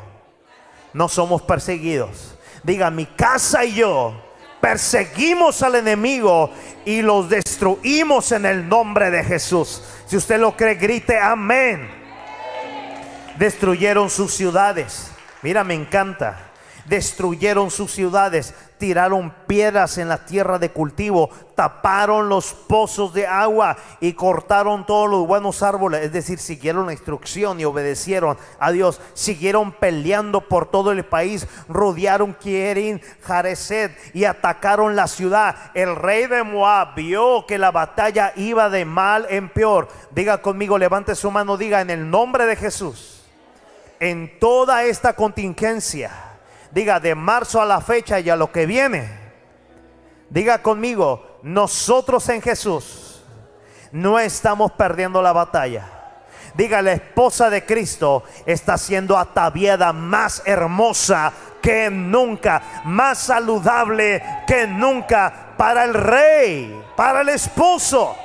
[0.93, 2.37] no somos perseguidos.
[2.63, 4.15] Diga, mi casa y yo
[4.61, 6.51] perseguimos al enemigo
[6.85, 9.83] y los destruimos en el nombre de Jesús.
[10.07, 12.08] Si usted lo cree, grite amén
[13.39, 15.11] destruyeron sus ciudades.
[15.43, 16.45] Mira, me encanta.
[16.87, 23.77] Destruyeron sus ciudades, tiraron piedras en la tierra de cultivo, taparon los pozos de agua
[24.01, 26.03] y cortaron todos los buenos árboles.
[26.03, 29.03] Es decir, siguieron la instrucción y obedecieron a Dios.
[29.13, 35.57] Siguieron peleando por todo el país, rodearon Kierin, Jareset y atacaron la ciudad.
[35.75, 39.89] El rey de Moab vio que la batalla iba de mal en peor.
[40.11, 43.18] Diga conmigo, levante su mano, diga en el nombre de Jesús
[44.01, 46.11] en toda esta contingencia,
[46.71, 49.11] diga de marzo a la fecha y a lo que viene,
[50.31, 53.23] diga conmigo, nosotros en Jesús
[53.93, 55.95] no estamos perdiendo la batalla.
[56.55, 61.33] Diga, la esposa de Cristo está siendo ataviada más hermosa
[61.63, 68.17] que nunca, más saludable que nunca para el rey, para el esposo.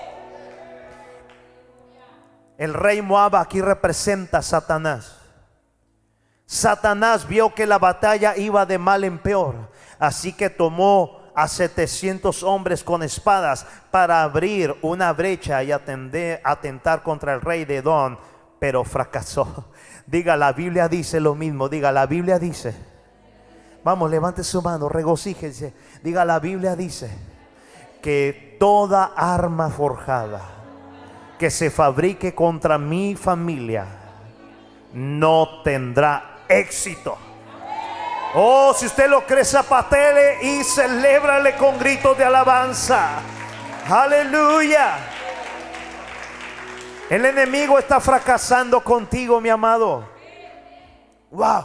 [2.57, 5.22] El rey Moab aquí representa a Satanás.
[6.45, 9.55] Satanás vio que la batalla iba de mal en peor,
[9.99, 17.01] así que tomó a 700 hombres con espadas para abrir una brecha y atender, atentar
[17.01, 18.17] contra el rey de Edom,
[18.59, 19.65] pero fracasó.
[20.05, 22.75] Diga, la Biblia dice lo mismo, diga, la Biblia dice.
[23.85, 25.73] Vamos, levante su mano, regocíjese.
[26.03, 27.09] Diga, la Biblia dice
[28.01, 30.41] que toda arma forjada
[31.39, 33.85] que se fabrique contra mi familia
[34.93, 37.17] no tendrá éxito.
[38.35, 43.19] Oh, si usted lo cree, zapatele y celébrale con gritos de alabanza.
[43.87, 44.97] Aleluya.
[47.09, 50.03] El enemigo está fracasando contigo, mi amado.
[51.29, 51.63] Wow.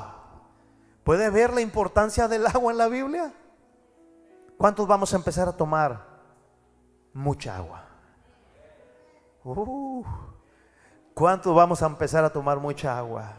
[1.05, 3.33] ¿Puede ver la importancia del agua en la Biblia?
[4.59, 6.05] ¿Cuántos vamos a empezar a tomar?
[7.15, 7.85] Mucha agua.
[9.45, 10.05] Uh.
[11.15, 13.33] ¿Cuántos vamos a empezar a tomar mucha agua?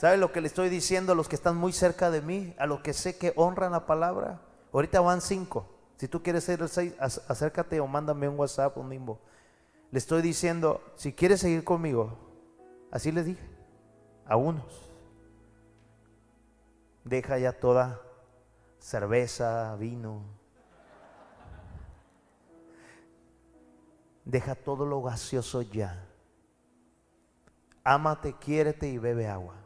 [0.00, 2.54] ¿Sabe lo que le estoy diciendo a los que están muy cerca de mí?
[2.56, 4.40] A los que sé que honran la palabra.
[4.72, 5.68] Ahorita van cinco.
[5.98, 9.20] Si tú quieres ser el seis, acércate o mándame un WhatsApp, un limbo.
[9.90, 12.16] Le estoy diciendo, si quieres seguir conmigo,
[12.90, 13.46] así les dije,
[14.24, 14.90] a unos.
[17.04, 18.00] Deja ya toda
[18.78, 20.22] cerveza, vino.
[24.24, 26.08] Deja todo lo gaseoso ya.
[27.84, 29.56] Ámate, quiérete y bebe agua.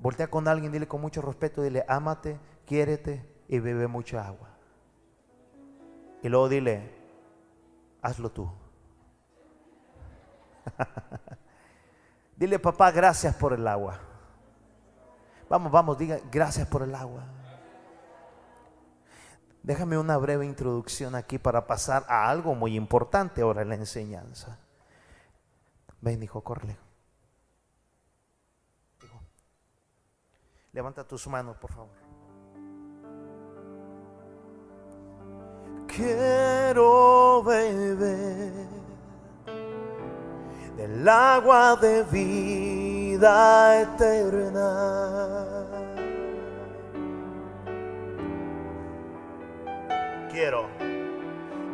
[0.00, 4.50] Voltea con alguien, dile con mucho respeto, dile, ámate, quiérete y bebe mucha agua.
[6.22, 6.90] Y luego dile,
[8.02, 8.50] hazlo tú.
[12.36, 14.00] dile, papá, gracias por el agua.
[15.48, 17.24] Vamos, vamos, diga, gracias por el agua.
[19.62, 24.58] Déjame una breve introducción aquí para pasar a algo muy importante ahora en la enseñanza.
[26.00, 26.42] Ven, hijo.
[30.76, 32.06] Levanta tus manos, por favor.
[35.96, 38.52] quiero beber
[40.76, 44.70] del agua de vida eterna.
[50.30, 50.66] Quiero,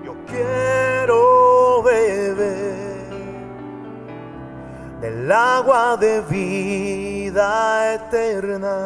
[0.04, 2.61] yo quiero beber
[5.02, 8.78] del agua de vida eterna.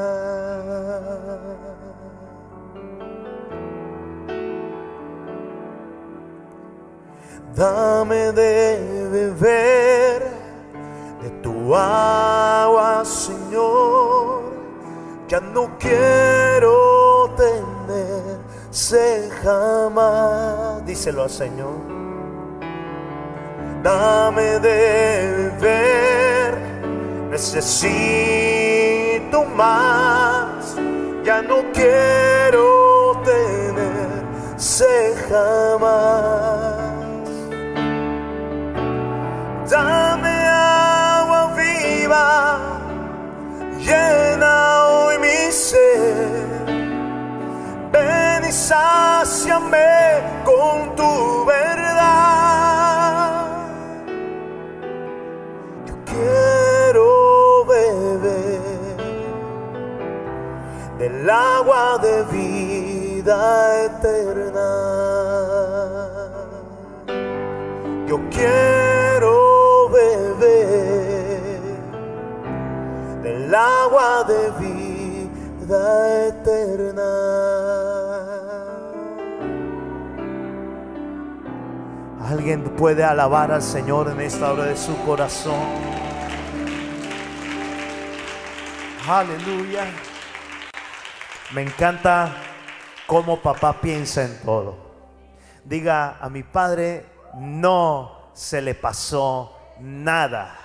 [7.54, 10.22] Dame de beber
[11.22, 14.56] de tu agua, Señor.
[15.28, 18.40] Ya no quiero tener
[19.42, 20.84] jamás.
[20.86, 22.05] Díselo al Señor.
[23.86, 26.58] Dame de beber,
[27.30, 28.64] necesito
[29.44, 30.74] más.
[31.22, 34.24] Ya no quiero tener
[35.28, 36.74] jamás.
[39.70, 42.34] Dame agua viva,
[43.78, 46.66] llena hoy mi ser.
[47.92, 51.75] Ven y sáciame con tu verdad.
[61.08, 64.70] Del agua de vida eterna.
[68.08, 71.60] Yo quiero beber
[73.22, 77.12] del agua de vida eterna.
[82.28, 85.54] Alguien puede alabar al Señor en esta hora de su corazón.
[89.08, 89.86] Aleluya.
[91.52, 92.34] Me encanta
[93.06, 94.76] cómo papá piensa en todo.
[95.64, 100.56] Diga a mi padre, no se le pasó nada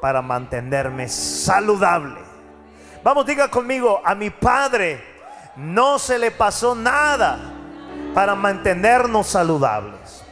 [0.00, 2.20] para mantenerme saludable.
[3.02, 5.02] Vamos, diga conmigo, a mi padre
[5.56, 7.38] no se le pasó nada
[8.14, 10.24] para mantenernos saludables.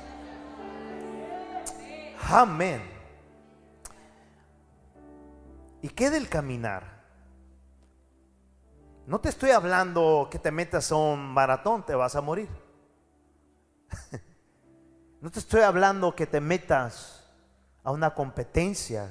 [2.31, 2.83] Amén.
[5.83, 6.94] ¿Y qué del caminar?
[9.07, 12.49] No te estoy hablando que te metas a un maratón, te vas a morir.
[15.21, 17.25] No te estoy hablando que te metas
[17.83, 19.11] a una competencia.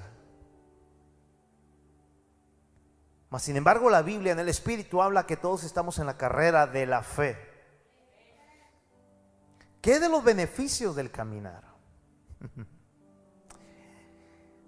[3.31, 6.67] Mas sin embargo la Biblia en el Espíritu habla que todos estamos en la carrera
[6.67, 7.35] de la fe.
[9.81, 11.63] ¿Qué de los beneficios del caminar?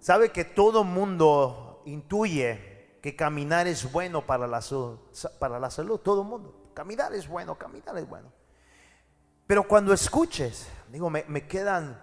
[0.00, 2.75] Sabe que todo mundo intuye
[3.06, 4.60] que caminar es bueno para la,
[5.38, 6.72] para la salud, todo el mundo.
[6.74, 8.32] Caminar es bueno, caminar es bueno.
[9.46, 12.02] Pero cuando escuches, digo, me, me, quedan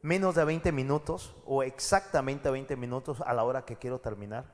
[0.00, 4.44] menos de 20 minutos o exactamente 20 minutos a la hora que quiero terminar.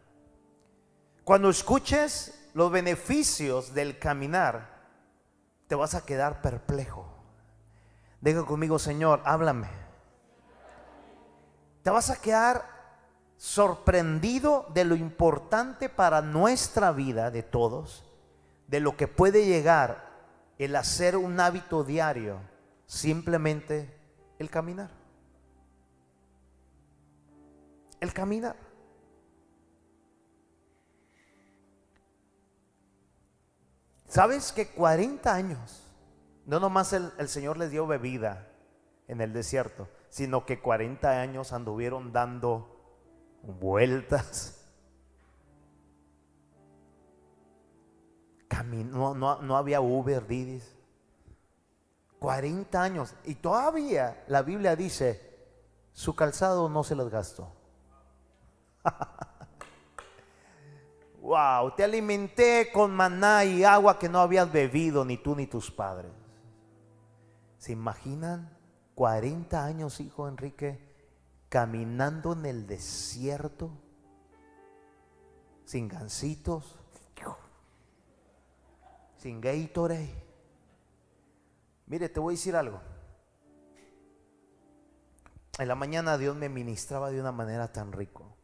[1.23, 4.89] Cuando escuches los beneficios del caminar,
[5.67, 7.13] te vas a quedar perplejo.
[8.23, 9.69] Diga conmigo, Señor, háblame.
[11.83, 12.76] Te vas a quedar
[13.37, 18.05] sorprendido de lo importante para nuestra vida de todos,
[18.67, 20.07] de lo que puede llegar
[20.59, 22.41] el hacer un hábito diario,
[22.87, 23.95] simplemente
[24.39, 24.91] el caminar.
[28.01, 28.57] El caminar.
[34.07, 35.83] ¿Sabes que 40 años,
[36.47, 38.49] no nomás el, el, Señor les dio bebida
[39.09, 42.76] en el desierto, sino que 40 años anduvieron dando
[43.47, 44.57] vueltas?
[48.65, 50.75] No, no, no, había Uber, Didis.
[52.19, 53.15] 40 años.
[53.25, 55.21] Y todavía la Biblia dice,
[55.93, 57.53] su calzado no se los gastó.
[61.21, 65.71] wow, te alimenté con maná y agua que no habías bebido ni tú ni tus
[65.71, 66.13] padres.
[67.59, 68.57] ¿Se imaginan
[68.95, 70.86] 40 años, hijo Enrique,
[71.49, 73.71] caminando en el desierto,
[75.65, 76.79] sin gancitos,
[79.19, 80.25] sin Gatorade?
[81.87, 82.81] Mire, te voy a decir algo.
[85.59, 88.37] En la mañana Dios me ministraba de una manera tan rico.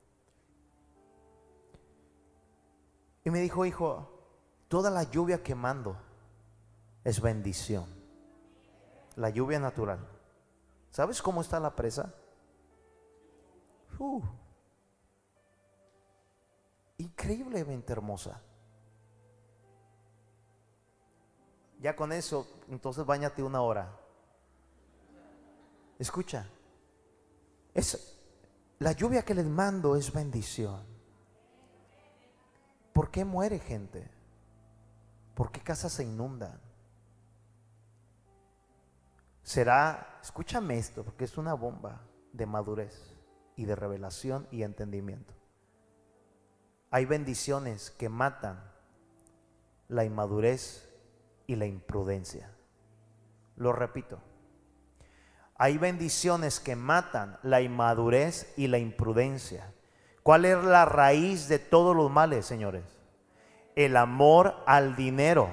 [3.25, 4.09] Y me dijo, hijo,
[4.69, 5.97] toda la lluvia que mando
[7.05, 7.87] es bendición.
[9.17, 10.09] La lluvia natural.
[10.91, 12.15] ¿Sabes cómo está la presa?
[16.99, 18.41] Increíblemente hermosa.
[21.81, 23.99] Ya con eso, entonces bañate una hora.
[25.99, 26.49] Escucha,
[27.75, 28.21] es,
[28.79, 30.85] la lluvia que les mando es bendición.
[32.93, 34.09] ¿Por qué muere gente?
[35.35, 36.61] ¿Por qué casas se inundan?
[39.43, 42.01] Será, escúchame esto, porque es una bomba
[42.33, 43.22] de madurez
[43.57, 45.35] y de revelación y entendimiento.
[46.91, 48.63] Hay bendiciones que matan
[49.89, 50.89] la inmadurez
[51.47, 52.51] y la imprudencia.
[53.57, 54.21] Lo repito.
[55.57, 59.73] Hay bendiciones que matan la inmadurez y la imprudencia.
[60.23, 62.85] ¿Cuál es la raíz de todos los males, señores?
[63.75, 65.51] El amor al dinero.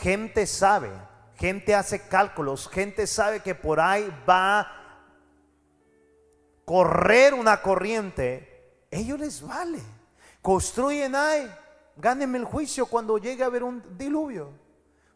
[0.00, 0.90] Gente sabe,
[1.36, 4.81] gente hace cálculos, gente sabe que por ahí va
[6.64, 8.86] correr una corriente.
[8.90, 9.80] Ellos les vale.
[10.40, 11.52] Construyen ahí.
[11.96, 14.50] Gánenme el juicio cuando llegue a haber un diluvio.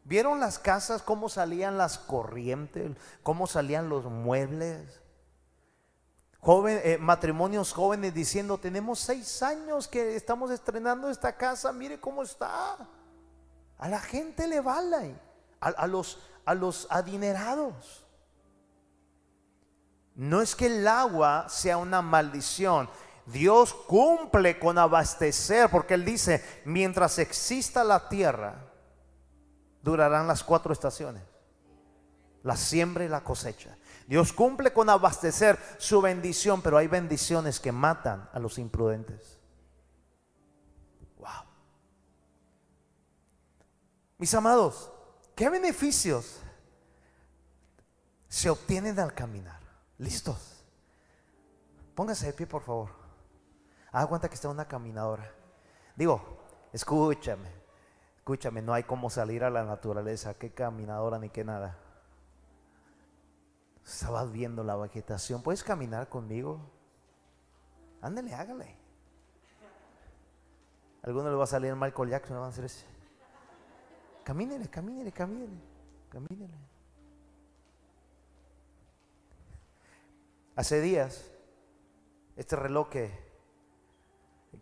[0.04, 2.92] ¿Vieron las casas, cómo salían las corrientes,
[3.24, 5.00] cómo salían los muebles?
[6.38, 12.22] Joven, eh, matrimonios jóvenes diciendo, tenemos seis años que estamos estrenando esta casa, mire cómo
[12.22, 12.76] está.
[13.78, 15.16] A la gente le vale,
[15.58, 18.05] a, los, a los adinerados.
[20.16, 22.88] No es que el agua sea una maldición.
[23.26, 28.54] Dios cumple con abastecer, porque Él dice, mientras exista la tierra,
[29.82, 31.22] durarán las cuatro estaciones.
[32.42, 33.76] La siembra y la cosecha.
[34.06, 39.38] Dios cumple con abastecer su bendición, pero hay bendiciones que matan a los imprudentes.
[41.18, 41.44] Wow.
[44.16, 44.90] Mis amados,
[45.34, 46.40] ¿qué beneficios
[48.28, 49.55] se obtienen al caminar?
[49.98, 50.64] ¿Listos?
[51.94, 52.90] Póngase de pie, por favor.
[53.92, 55.32] Haga cuenta que está una caminadora.
[55.94, 56.20] Digo,
[56.72, 57.48] escúchame.
[58.18, 61.78] Escúchame, no hay cómo salir a la naturaleza, qué caminadora ni qué nada.
[63.84, 65.42] Estabas viendo la vegetación.
[65.42, 66.60] ¿Puedes caminar conmigo?
[68.02, 68.76] Ándale, hágale.
[71.02, 72.84] Alguno le va a salir Michael Jackson, le van a hacer ese.
[74.24, 75.60] Camínele, camínele, camínele,
[76.10, 76.75] camínele.
[80.56, 81.30] Hace días,
[82.34, 83.10] este reloj que,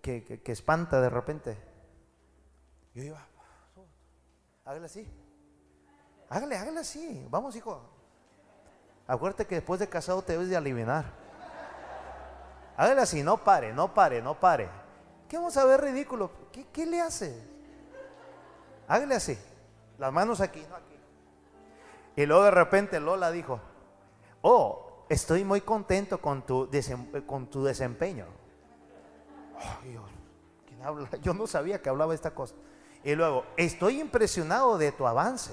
[0.02, 1.56] que, que espanta de repente,
[2.94, 3.34] yo iba
[4.64, 5.06] Hágale así.
[6.30, 7.26] Hágale, hágale así.
[7.30, 7.80] Vamos, hijo.
[9.06, 11.04] Acuérdate que después de casado te debes de aliviar.
[12.76, 14.68] Hágale así, no pare, no pare, no pare.
[15.28, 16.30] ¿Qué vamos a ver ridículo?
[16.72, 17.40] ¿Qué, le hace?
[18.88, 19.38] Hágale así.
[19.98, 20.98] Las manos aquí, no aquí.
[22.16, 23.60] Y luego de repente Lola dijo,
[24.42, 28.26] oh, estoy muy contento con tu, desempeño.
[29.82, 30.04] Dios,
[30.66, 31.08] ¿quién habla?
[31.22, 32.54] Yo no sabía que hablaba esta cosa.
[33.02, 35.52] Y luego, estoy impresionado de tu avance.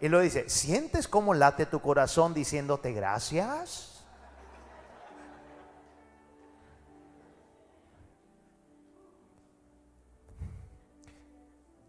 [0.00, 3.90] Y luego dice, ¿sientes cómo late tu corazón diciéndote gracias?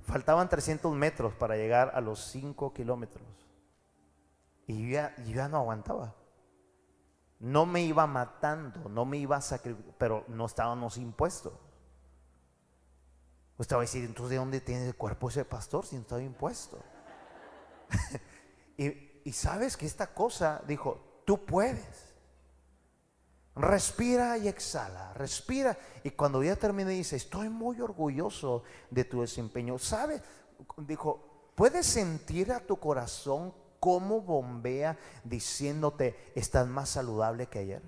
[0.04, 3.41] Faltaban 300 metros para llegar a los 5 kilómetros.
[4.72, 6.16] Y yo ya, ya, no aguantaba.
[7.40, 11.54] No me iba matando, no me iba a sacrificar, pero no estábamos impuestos.
[13.58, 16.22] Usted va a decir, entonces, ¿de dónde tiene el cuerpo ese pastor si no está
[16.22, 16.82] impuesto?
[18.78, 22.16] y, y sabes que esta cosa, dijo, tú puedes.
[23.54, 25.78] Respira y exhala, respira.
[26.06, 29.78] Y cuando ya termine dice, estoy muy orgulloso de tu desempeño.
[29.78, 30.22] ¿Sabes?
[30.78, 37.82] Dijo, ¿puedes sentir a tu corazón cómo bombea diciéndote, estás más saludable que ayer?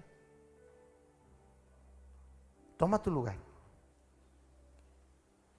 [2.75, 3.37] Toma tu lugar.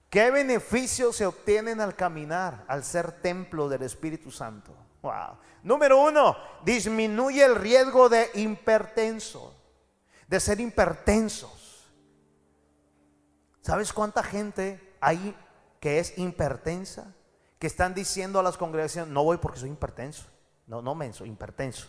[0.09, 4.75] ¿Qué beneficios se obtienen al caminar, al ser templo del Espíritu Santo?
[5.01, 5.37] Wow.
[5.63, 9.55] Número uno, disminuye el riesgo de hipertenso,
[10.27, 11.89] de ser hipertensos.
[13.61, 15.33] ¿Sabes cuánta gente hay
[15.79, 17.15] que es hipertensa?
[17.59, 20.25] Que están diciendo a las congregaciones, no voy porque soy hipertenso.
[20.67, 21.87] No, no menso, hipertenso.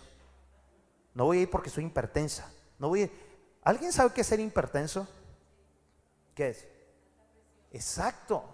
[1.14, 2.50] No voy a ir porque soy hipertensa.
[2.78, 3.10] No voy
[3.62, 5.08] ¿Alguien sabe qué es ser hipertenso?
[6.34, 6.68] ¿Qué es?
[7.72, 8.44] Exacto.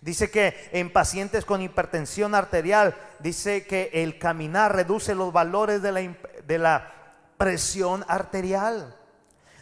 [0.00, 5.92] Dice que en pacientes con hipertensión arterial, dice que el caminar reduce los valores de
[5.92, 6.92] la, de la
[7.36, 8.96] presión arterial.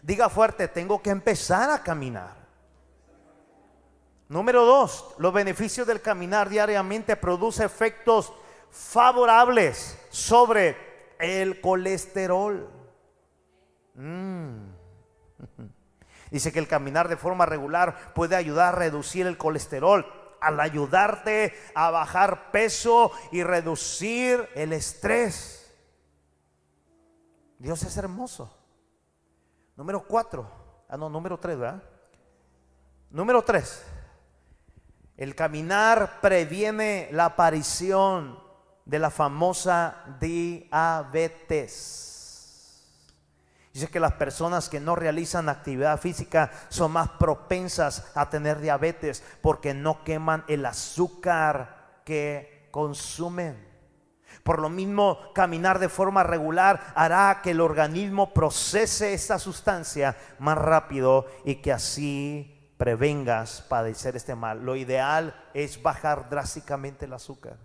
[0.02, 2.43] Diga fuerte, tengo que empezar a caminar.
[4.29, 8.33] Número dos, los beneficios del caminar diariamente produce efectos
[8.70, 10.77] favorables sobre
[11.18, 12.68] el colesterol.
[13.95, 14.70] Mm.
[16.31, 20.07] Dice que el caminar de forma regular puede ayudar a reducir el colesterol,
[20.41, 25.72] al ayudarte a bajar peso y reducir el estrés.
[27.59, 28.53] Dios es hermoso.
[29.77, 30.51] Número cuatro.
[30.89, 31.83] Ah, no, número tres, ¿verdad?
[33.11, 33.85] Número tres.
[35.17, 38.39] El caminar previene la aparición
[38.85, 42.11] de la famosa diabetes.
[43.73, 49.23] Dice que las personas que no realizan actividad física son más propensas a tener diabetes
[49.41, 53.73] porque no queman el azúcar que consumen.
[54.43, 60.59] Por lo mismo, caminar de forma regular hará que el organismo procese esta sustancia más
[60.59, 64.64] rápido y que así prevengas padecer este mal.
[64.64, 67.57] Lo ideal es bajar drásticamente el azúcar.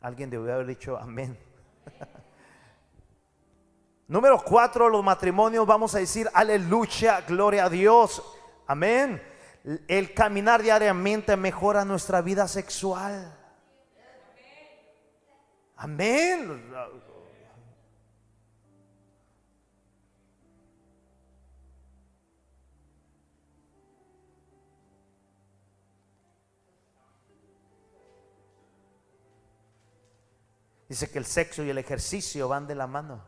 [0.00, 1.38] Alguien debe haber dicho amén.
[4.08, 8.22] Número cuatro, los matrimonios, vamos a decir aleluya, gloria a Dios,
[8.68, 9.20] amén.
[9.88, 13.36] El caminar diariamente mejora nuestra vida sexual.
[15.76, 16.72] Amén.
[30.88, 33.22] Dice que el sexo y el ejercicio van de la mano.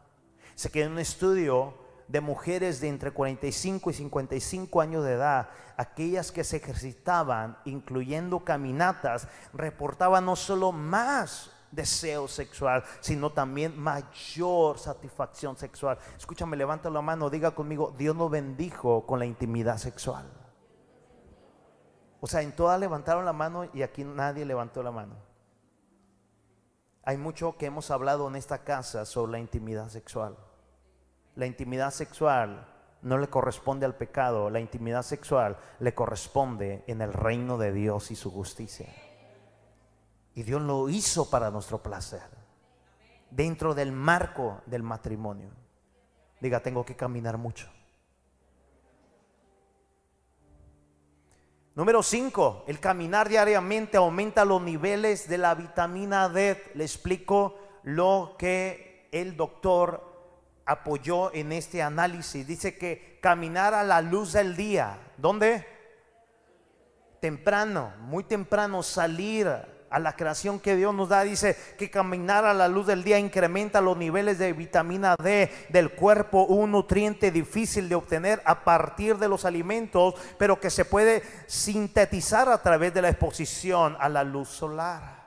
[0.54, 1.74] Se quedó en un estudio
[2.09, 8.44] de mujeres de entre 45 y 55 años de edad, aquellas que se ejercitaban, incluyendo
[8.44, 15.98] caminatas, reportaban no solo más deseo sexual, sino también mayor satisfacción sexual.
[16.16, 20.26] Escúchame, levanta la mano, diga conmigo, Dios nos bendijo con la intimidad sexual.
[22.20, 25.28] O sea, en todas levantaron la mano y aquí nadie levantó la mano.
[27.09, 30.36] Hay mucho que hemos hablado en esta casa sobre la intimidad sexual.
[31.36, 32.68] La intimidad sexual
[33.00, 38.11] no le corresponde al pecado, la intimidad sexual le corresponde en el reino de Dios
[38.11, 38.94] y su justicia.
[40.34, 42.28] Y Dios lo hizo para nuestro placer,
[43.30, 45.48] dentro del marco del matrimonio.
[46.42, 47.70] Diga, tengo que caminar mucho.
[51.79, 56.72] Número 5, el caminar diariamente aumenta los niveles de la vitamina D.
[56.74, 60.03] Le explico lo que el doctor
[60.66, 62.45] apoyó en este análisis.
[62.45, 64.99] Dice que caminar a la luz del día.
[65.18, 65.68] ¿Dónde?
[67.20, 69.49] Temprano, muy temprano salir
[69.91, 71.22] a la creación que Dios nos da.
[71.22, 75.91] Dice que caminar a la luz del día incrementa los niveles de vitamina D del
[75.91, 81.22] cuerpo, un nutriente difícil de obtener a partir de los alimentos, pero que se puede
[81.47, 85.18] sintetizar a través de la exposición a la luz solar.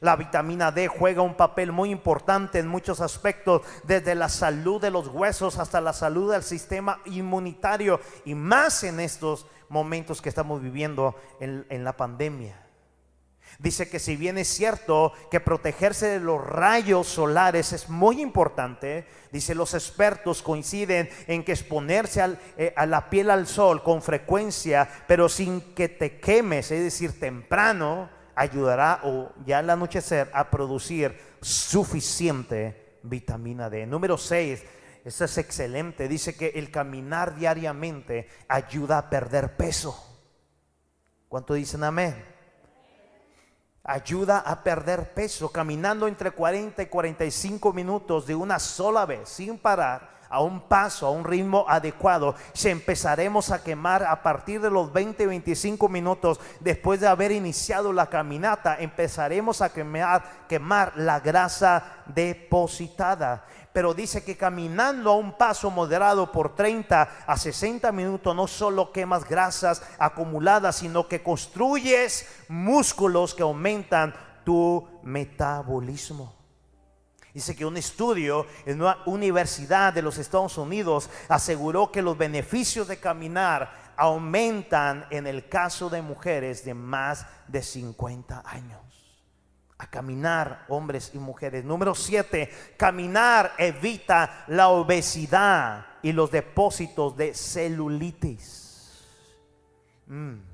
[0.00, 4.90] La vitamina D juega un papel muy importante en muchos aspectos, desde la salud de
[4.90, 10.62] los huesos hasta la salud del sistema inmunitario y más en estos momentos que estamos
[10.62, 12.67] viviendo en, la pandemia.
[13.58, 19.04] Dice que si bien es cierto que protegerse de los rayos solares es muy importante,
[19.32, 24.88] dice los expertos coinciden en que exponerse eh, a la piel al sol con frecuencia,
[25.08, 31.18] pero sin que te quemes, es decir, temprano, ayudará o ya al anochecer a producir
[31.40, 33.86] suficiente vitamina D.
[33.86, 34.62] Número 6,
[35.04, 40.00] esto es excelente, dice que el caminar diariamente ayuda a perder peso.
[41.28, 42.37] ¿Cuánto dicen amén?
[43.90, 49.56] Ayuda a perder peso, caminando entre 40 y 45 minutos de una sola vez, sin
[49.56, 54.70] parar a un paso, a un ritmo adecuado, se empezaremos a quemar a partir de
[54.70, 61.20] los 20, 25 minutos después de haber iniciado la caminata, empezaremos a quemar, quemar la
[61.20, 63.46] grasa depositada.
[63.72, 68.92] Pero dice que caminando a un paso moderado por 30 a 60 minutos no solo
[68.92, 74.14] quemas grasas acumuladas, sino que construyes músculos que aumentan
[74.44, 76.34] tu metabolismo.
[77.34, 82.88] Dice que un estudio en una universidad de los Estados Unidos aseguró que los beneficios
[82.88, 88.87] de caminar aumentan en el caso de mujeres de más de 50 años.
[89.78, 91.64] A caminar, hombres y mujeres.
[91.64, 99.04] Número 7, caminar evita la obesidad y los depósitos de celulitis.
[100.06, 100.48] Mm.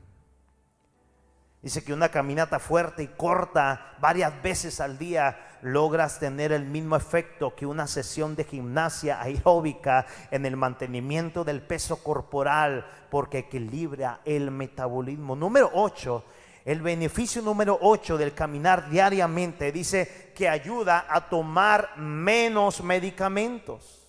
[1.64, 6.94] Dice que una caminata fuerte y corta varias veces al día logras tener el mismo
[6.94, 14.20] efecto que una sesión de gimnasia aeróbica en el mantenimiento del peso corporal porque equilibra
[14.26, 15.36] el metabolismo.
[15.36, 16.22] Número 8,
[16.64, 24.00] el beneficio número 8 del caminar diariamente dice que ayuda a tomar menos medicamentos.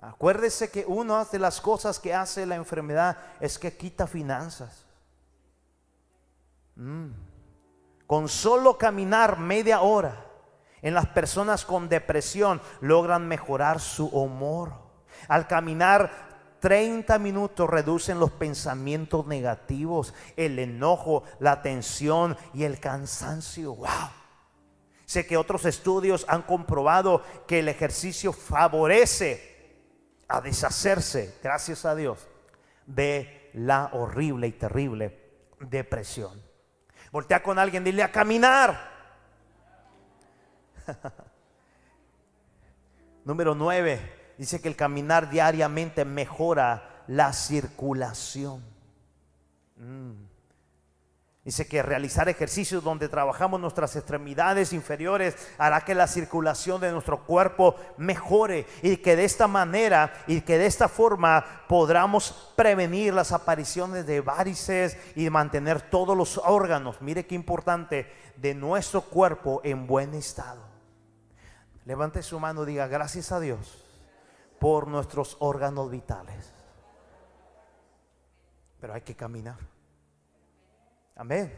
[0.00, 4.84] Acuérdese que una de las cosas que hace la enfermedad es que quita finanzas.
[6.76, 7.12] Mm.
[8.06, 10.26] Con solo caminar media hora,
[10.82, 14.74] en las personas con depresión logran mejorar su humor.
[15.28, 16.33] Al caminar
[16.64, 23.74] 30 minutos reducen los pensamientos negativos, el enojo, la tensión y el cansancio.
[23.74, 24.08] ¡Wow!
[25.04, 29.76] Sé que otros estudios han comprobado que el ejercicio favorece
[30.26, 32.26] a deshacerse, gracias a Dios,
[32.86, 35.20] de la horrible y terrible
[35.60, 36.42] depresión.
[37.12, 38.90] Voltea con alguien, dile a caminar.
[43.26, 48.62] Número 9 dice que el caminar diariamente mejora la circulación.
[49.76, 50.34] Mm.
[51.44, 57.22] Dice que realizar ejercicios donde trabajamos nuestras extremidades inferiores hará que la circulación de nuestro
[57.24, 63.32] cuerpo mejore y que de esta manera y que de esta forma podamos prevenir las
[63.32, 69.86] apariciones de varices y mantener todos los órganos, mire qué importante, de nuestro cuerpo en
[69.86, 70.62] buen estado.
[71.84, 73.83] Levante su mano diga gracias a Dios
[74.64, 76.50] por nuestros órganos vitales.
[78.80, 79.58] Pero hay que caminar.
[81.16, 81.52] Amén.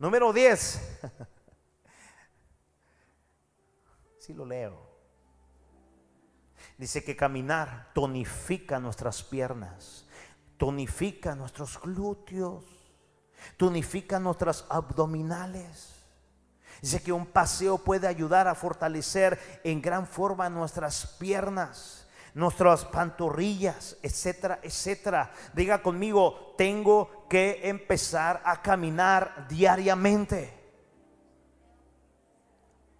[0.00, 1.02] Número 10.
[4.18, 4.76] Si lo leo.
[6.76, 10.04] Dice que caminar tonifica nuestras piernas,
[10.56, 12.64] tonifica nuestros glúteos,
[13.56, 15.94] tonifica nuestras abdominales.
[16.82, 22.05] Dice que un paseo puede ayudar a fortalecer en gran forma nuestras piernas
[22.36, 25.32] nuestras pantorrillas, etcétera, etcétera.
[25.54, 30.52] Diga conmigo, tengo que empezar a caminar diariamente.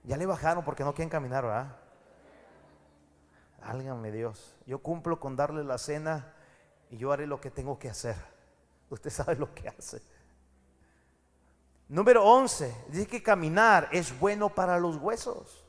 [0.04, 1.76] Ya le bajaron porque no quieren caminar, ¿verdad?
[3.60, 4.56] Álgame Dios.
[4.64, 6.32] Yo cumplo con darle la cena
[6.88, 8.16] y yo haré lo que tengo que hacer.
[8.88, 10.00] Usted sabe lo que hace.
[11.88, 12.74] Número 11.
[12.88, 15.62] Dice que caminar es bueno para los huesos.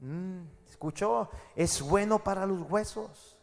[0.00, 0.57] Mm.
[0.78, 1.28] ¿Escuchó?
[1.56, 3.36] Es bueno para los huesos.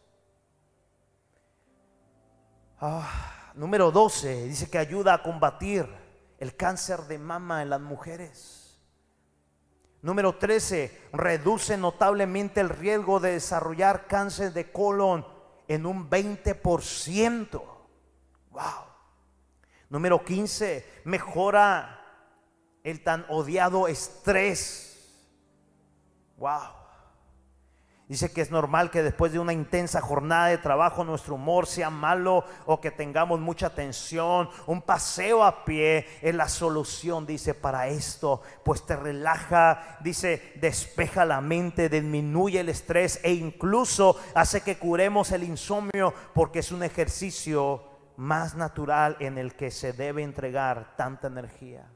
[2.80, 5.86] Ah, número 12 dice que ayuda a combatir
[6.38, 8.80] el cáncer de mama en las mujeres.
[10.00, 15.26] Número 13, reduce notablemente el riesgo de desarrollar cáncer de colon
[15.68, 17.62] en un 20%.
[18.48, 18.62] Wow.
[19.90, 22.02] Número 15, mejora
[22.82, 25.12] el tan odiado estrés.
[26.38, 26.85] Wow.
[28.08, 31.90] Dice que es normal que después de una intensa jornada de trabajo nuestro humor sea
[31.90, 34.48] malo o que tengamos mucha tensión.
[34.66, 38.42] Un paseo a pie es la solución, dice, para esto.
[38.64, 45.32] Pues te relaja, dice, despeja la mente, disminuye el estrés e incluso hace que curemos
[45.32, 47.82] el insomnio porque es un ejercicio
[48.16, 51.90] más natural en el que se debe entregar tanta energía.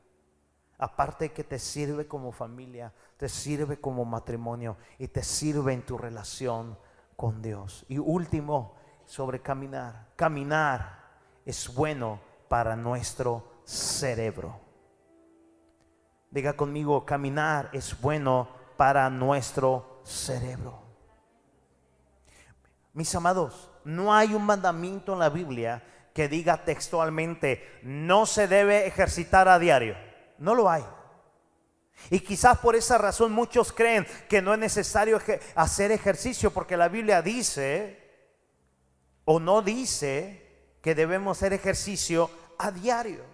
[0.76, 5.98] Aparte que te sirve como familia, te sirve como matrimonio y te sirve en tu
[5.98, 6.78] relación
[7.16, 7.84] con Dios.
[7.86, 10.06] Y último, sobre caminar.
[10.16, 12.18] Caminar es bueno
[12.48, 14.58] para nuestro cerebro.
[16.30, 18.48] Diga conmigo, caminar es bueno
[18.78, 20.80] para nuestro cerebro.
[22.94, 25.82] Mis amados, no hay un mandamiento en la Biblia
[26.14, 29.94] que diga textualmente, no se debe ejercitar a diario.
[30.38, 30.82] No lo hay.
[32.08, 35.20] Y quizás por esa razón muchos creen que no es necesario
[35.54, 37.98] hacer ejercicio porque la Biblia dice
[39.24, 40.46] o no dice
[40.80, 43.24] que debemos hacer ejercicio a diario.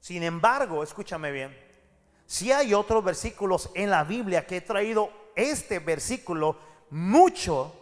[0.00, 1.56] Sin embargo, escúchame bien,
[2.26, 6.58] si hay otros versículos en la Biblia que he traído este versículo
[6.90, 7.74] mucho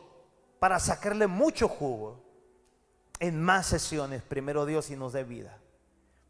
[0.59, 2.23] para sacarle mucho jugo
[3.19, 5.59] en más sesiones, primero Dios y nos dé vida.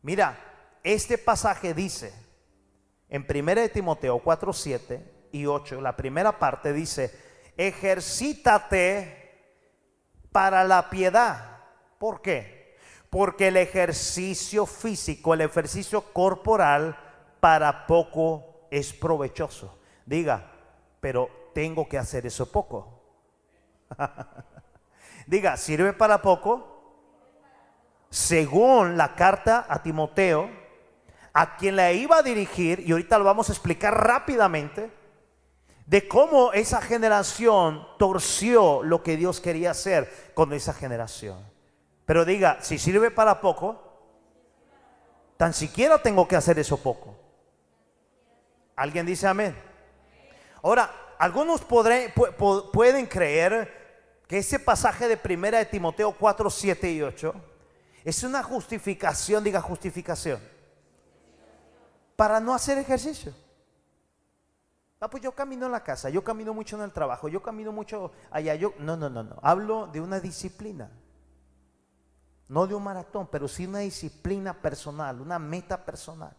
[0.03, 0.39] Mira,
[0.83, 2.13] este pasaje dice,
[3.09, 7.13] en 1 Timoteo 4, 7 y 8, la primera parte dice,
[7.57, 9.27] ejercítate
[10.33, 11.65] para la piedad.
[11.99, 12.77] ¿Por qué?
[13.11, 16.99] Porque el ejercicio físico, el ejercicio corporal,
[17.41, 19.79] para poco es provechoso.
[20.05, 20.53] Diga,
[21.01, 23.03] pero tengo que hacer eso poco.
[25.27, 26.77] Diga, ¿sirve para poco?
[28.11, 30.51] Según la carta a Timoteo,
[31.39, 34.91] a quien la iba a dirigir, y ahorita lo vamos a explicar rápidamente,
[35.85, 41.39] de cómo esa generación torció lo que Dios quería hacer con esa generación.
[42.07, 43.83] Pero diga, si sirve para poco,
[45.37, 47.15] tan siquiera tengo que hacer eso poco.
[48.75, 49.55] ¿Alguien dice amén?
[50.63, 57.35] Ahora, algunos pueden creer que ese pasaje de primera de Timoteo 4, 7 y 8
[58.07, 60.56] es una justificación, diga justificación
[62.17, 63.33] para no hacer ejercicio.
[64.99, 67.71] Ah, pues yo camino en la casa, yo camino mucho en el trabajo, yo camino
[67.71, 68.55] mucho allá.
[68.55, 69.39] Yo, no, no, no, no.
[69.43, 70.91] Hablo de una disciplina.
[72.49, 76.35] No de un maratón, pero sí una disciplina personal, una meta personal.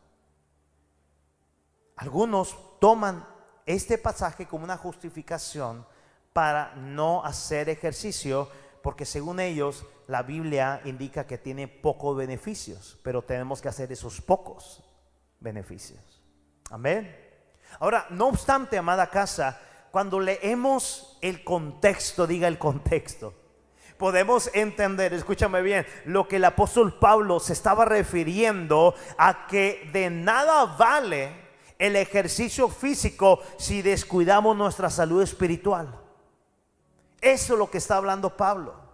[1.98, 3.28] Algunos toman
[3.66, 5.86] este pasaje como una justificación
[6.34, 8.50] para no hacer ejercicio,
[8.82, 14.22] porque según ellos la Biblia indica que tiene pocos beneficios, pero tenemos que hacer esos
[14.22, 14.87] pocos
[15.40, 16.22] beneficios.
[16.70, 17.16] Amén.
[17.80, 19.60] Ahora, no obstante, amada casa,
[19.92, 23.34] cuando leemos el contexto, diga el contexto,
[23.98, 30.10] podemos entender, escúchame bien, lo que el apóstol Pablo se estaba refiriendo a que de
[30.10, 31.48] nada vale
[31.80, 36.00] el ejercicio físico si descuidamos nuestra salud espiritual.
[37.22, 38.88] Eso es lo que está hablando Pablo.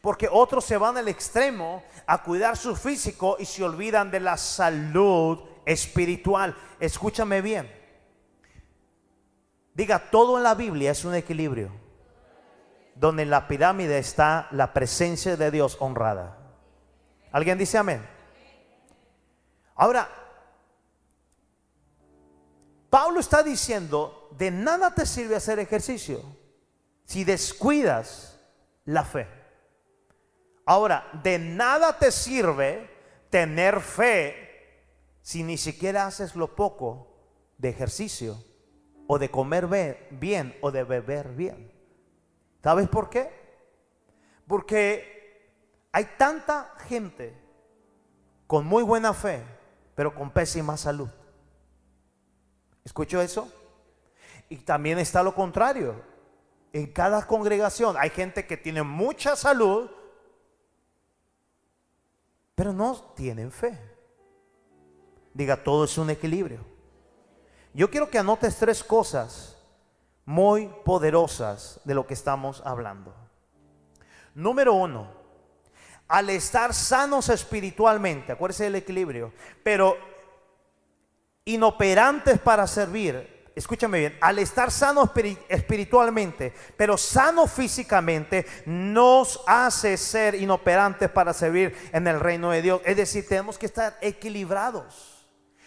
[0.00, 4.36] Porque otros se van al extremo a cuidar su físico y se olvidan de la
[4.36, 6.56] salud espiritual.
[6.78, 7.70] Escúchame bien.
[9.74, 11.70] Diga, todo en la Biblia es un equilibrio.
[12.94, 16.36] Donde en la pirámide está la presencia de Dios honrada.
[17.32, 18.06] ¿Alguien dice amén?
[19.74, 20.08] Ahora,
[22.90, 26.22] Pablo está diciendo, de nada te sirve hacer ejercicio
[27.04, 28.38] si descuidas
[28.84, 29.28] la fe.
[30.66, 32.90] Ahora, de nada te sirve
[33.30, 34.49] tener fe
[35.22, 37.08] si ni siquiera haces lo poco
[37.58, 38.42] de ejercicio
[39.06, 41.72] o de comer bien o de beber bien.
[42.62, 43.30] ¿Sabes por qué?
[44.46, 45.58] Porque
[45.92, 47.34] hay tanta gente
[48.46, 49.42] con muy buena fe,
[49.94, 51.08] pero con pésima salud.
[52.84, 53.52] ¿Escucho eso?
[54.48, 55.94] Y también está lo contrario.
[56.72, 59.90] En cada congregación hay gente que tiene mucha salud,
[62.54, 63.89] pero no tienen fe.
[65.32, 66.64] Diga, todo es un equilibrio.
[67.72, 69.56] Yo quiero que anotes tres cosas
[70.24, 73.14] muy poderosas de lo que estamos hablando.
[74.34, 75.08] Número uno,
[76.08, 79.96] al estar sanos espiritualmente, acuérdese del equilibrio, pero
[81.44, 85.12] inoperantes para servir, escúchame bien, al estar sano
[85.48, 92.80] espiritualmente, pero sano físicamente, nos hace ser inoperantes para servir en el reino de Dios.
[92.84, 95.09] Es decir, tenemos que estar equilibrados.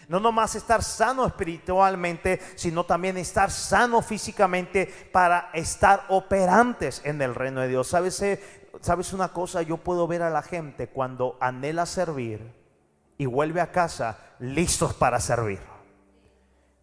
[0.08, 7.36] No nomás estar sano espiritualmente, sino también estar sano físicamente para estar operantes en el
[7.36, 7.88] reino de Dios.
[7.88, 8.42] ¿Sabes, eh,
[8.82, 9.62] ¿Sabes una cosa?
[9.62, 12.54] Yo puedo ver a la gente cuando anhela servir
[13.18, 15.60] y vuelve a casa listos para servir.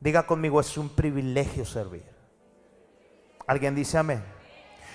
[0.01, 2.05] Diga conmigo, es un privilegio servir.
[3.47, 4.40] ¿Alguien dice amén?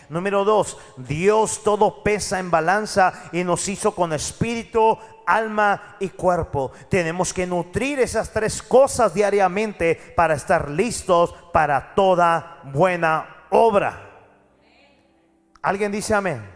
[0.09, 6.71] Número dos, Dios todo pesa en balanza y nos hizo con espíritu, alma y cuerpo.
[6.89, 14.01] Tenemos que nutrir esas tres cosas diariamente para estar listos para toda buena obra.
[15.61, 16.51] ¿Alguien dice amén?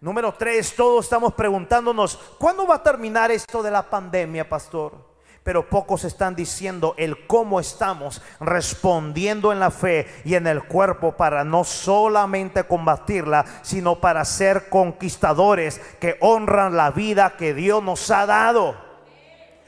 [0.00, 5.13] Número tres, todos estamos preguntándonos, ¿cuándo va a terminar esto de la pandemia, pastor?
[5.44, 11.12] Pero pocos están diciendo el cómo estamos respondiendo en la fe y en el cuerpo
[11.12, 18.10] para no solamente combatirla, sino para ser conquistadores que honran la vida que Dios nos
[18.10, 18.74] ha dado.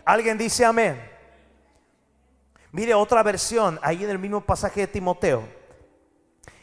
[0.07, 0.99] ¿Alguien dice amén?
[2.73, 5.47] Mire otra versión ahí en el mismo pasaje de Timoteo,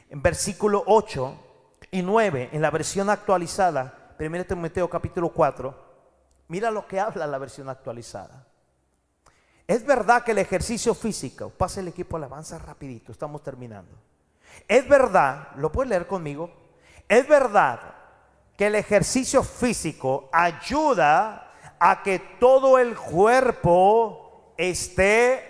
[0.10, 1.40] en versículo 8
[1.92, 5.76] y 9, en la versión actualizada, 1 Timoteo capítulo 4,
[6.48, 8.43] mira lo que habla la versión actualizada.
[9.74, 13.98] Es verdad que el ejercicio físico, pase el equipo alabanza rapidito, estamos terminando.
[14.68, 16.52] Es verdad, lo puedes leer conmigo,
[17.10, 17.80] es verdad
[18.56, 25.42] que el ejercicio físico ayuda a que todo el cuerpo esté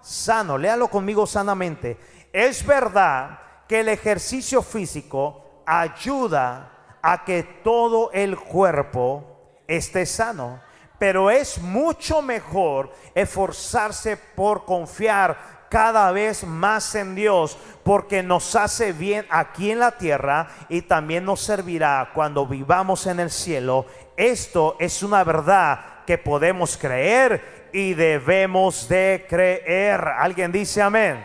[0.00, 0.56] sano.
[0.56, 1.98] Léalo conmigo sanamente.
[2.32, 9.22] Es verdad que el ejercicio físico ayuda a que todo el cuerpo
[9.68, 10.62] esté sano.
[11.00, 18.92] Pero es mucho mejor esforzarse por confiar cada vez más en Dios, porque nos hace
[18.92, 23.86] bien aquí en la tierra y también nos servirá cuando vivamos en el cielo.
[24.14, 30.00] Esto es una verdad que podemos creer y debemos de creer.
[30.00, 31.24] ¿Alguien dice amén?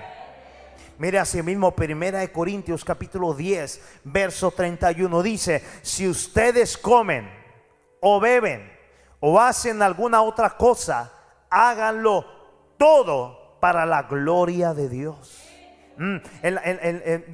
[1.00, 7.30] Mire así mismo, Primera de Corintios capítulo 10, verso 31 dice, si ustedes comen
[8.00, 8.75] o beben
[9.28, 11.12] o hacen alguna otra cosa,
[11.50, 12.24] háganlo
[12.78, 15.42] todo para la gloria de Dios.
[15.98, 16.18] Mm,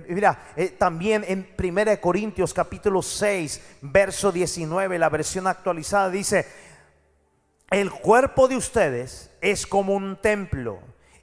[0.08, 6.48] mira, eh, también en 1 Corintios capítulo 6, verso 19, la versión actualizada dice,
[7.70, 10.80] el cuerpo de ustedes es como un templo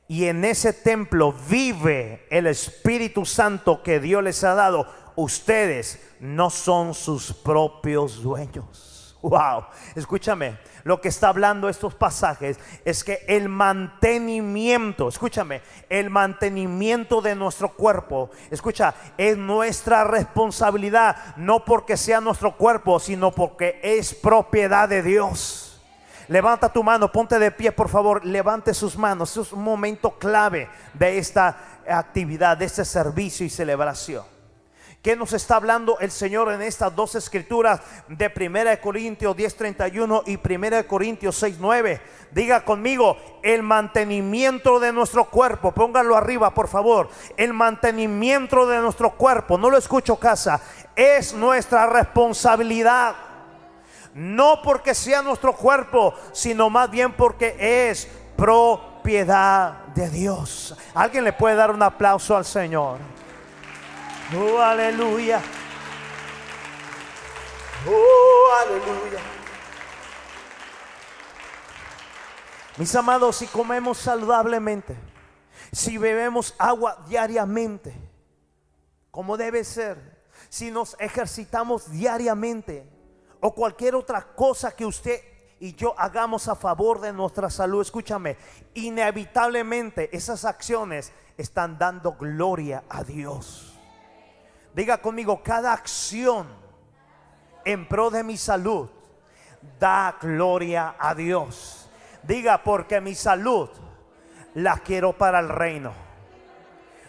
[0.07, 4.87] y en ese templo vive el Espíritu Santo que Dios les ha dado.
[5.17, 8.88] Ustedes no son sus propios dueños.
[9.21, 9.65] Wow,
[9.97, 17.35] escúchame, lo que está hablando estos pasajes es que el mantenimiento, escúchame, el mantenimiento de
[17.35, 24.89] nuestro cuerpo, escucha, es nuestra responsabilidad, no porque sea nuestro cuerpo, sino porque es propiedad
[24.89, 25.83] de Dios.
[26.29, 28.25] Levanta tu mano, ponte de pie, por favor.
[28.25, 29.35] Levante sus manos.
[29.37, 34.38] Es un momento clave de esta actividad, de este servicio y celebración.
[35.03, 40.37] ¿Qué nos está hablando el Señor en estas dos escrituras de 1 Corintios 10:31 y
[40.37, 42.01] 1 Corintios 6:9?
[42.33, 49.13] Diga conmigo, el mantenimiento de nuestro cuerpo, póngalo arriba por favor, el mantenimiento de nuestro
[49.13, 50.61] cuerpo, no lo escucho casa,
[50.97, 53.15] es nuestra responsabilidad.
[54.15, 57.55] No porque sea nuestro cuerpo, sino más bien porque
[57.89, 60.77] es propiedad de Dios.
[60.93, 62.99] ¿Alguien le puede dar un aplauso al Señor?
[64.37, 65.41] Oh, aleluya.
[67.87, 69.21] Oh, aleluya.
[72.77, 74.97] Mis amados, si comemos saludablemente,
[75.73, 77.95] si bebemos agua diariamente,
[79.11, 79.97] como debe ser,
[80.51, 82.87] si nos ejercitamos diariamente,
[83.41, 85.23] o cualquier otra cosa que usted
[85.59, 88.37] y yo hagamos a favor de nuestra salud, escúchame,
[88.75, 93.78] inevitablemente esas acciones están dando gloria a Dios.
[94.79, 96.47] Diga conmigo, cada acción
[97.65, 98.89] en pro de mi salud
[99.77, 101.91] da gloria a Dios.
[102.23, 103.69] Diga, porque mi salud
[104.55, 105.93] la quiero para el reino.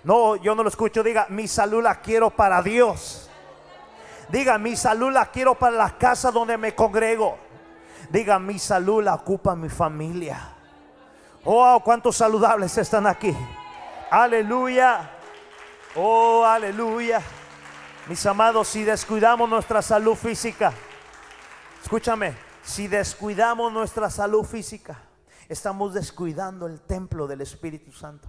[0.03, 1.03] No, yo no lo escucho.
[1.03, 3.29] Diga, mi salud la quiero para Dios.
[4.29, 7.37] Diga, mi salud la quiero para la casa donde me congrego.
[8.09, 10.55] Diga, mi salud la ocupa mi familia.
[11.45, 13.37] Oh, cuántos saludables están aquí.
[14.09, 15.07] Aleluya.
[15.95, 17.21] Oh, aleluya.
[18.09, 20.73] Mis amados, si descuidamos nuestra salud física,
[21.79, 22.33] escúchame,
[22.63, 24.97] si descuidamos nuestra salud física,
[25.47, 28.27] estamos descuidando el templo del Espíritu Santo.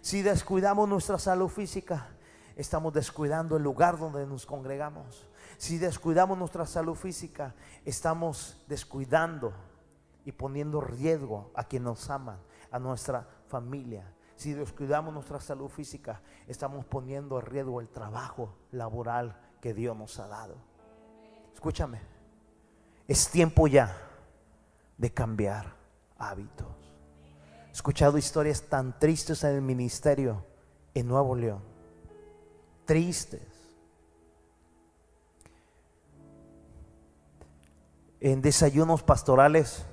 [0.00, 2.06] Si descuidamos nuestra salud física,
[2.54, 5.26] estamos descuidando el lugar donde nos congregamos.
[5.58, 7.52] Si descuidamos nuestra salud física,
[7.84, 9.52] estamos descuidando
[10.24, 12.38] y poniendo riesgo a quien nos aman,
[12.70, 14.13] a nuestra familia.
[14.36, 20.18] Si descuidamos nuestra salud física, estamos poniendo en riesgo el trabajo laboral que Dios nos
[20.18, 20.56] ha dado.
[21.52, 22.00] Escúchame,
[23.06, 23.96] es tiempo ya
[24.98, 25.74] de cambiar
[26.18, 26.66] hábitos.
[27.68, 30.44] He escuchado historias tan tristes en el ministerio
[30.94, 31.74] en Nuevo León
[32.84, 33.42] tristes.
[38.20, 39.84] En desayunos pastorales,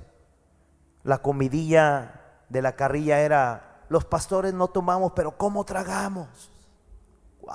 [1.04, 6.50] la comidilla de la carrilla era, los pastores no tomamos, pero ¿cómo tragamos?
[7.42, 7.52] Wow.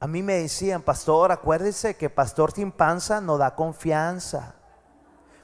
[0.00, 4.54] A mí me decían, pastor, acuérdese que pastor sin panza no da confianza.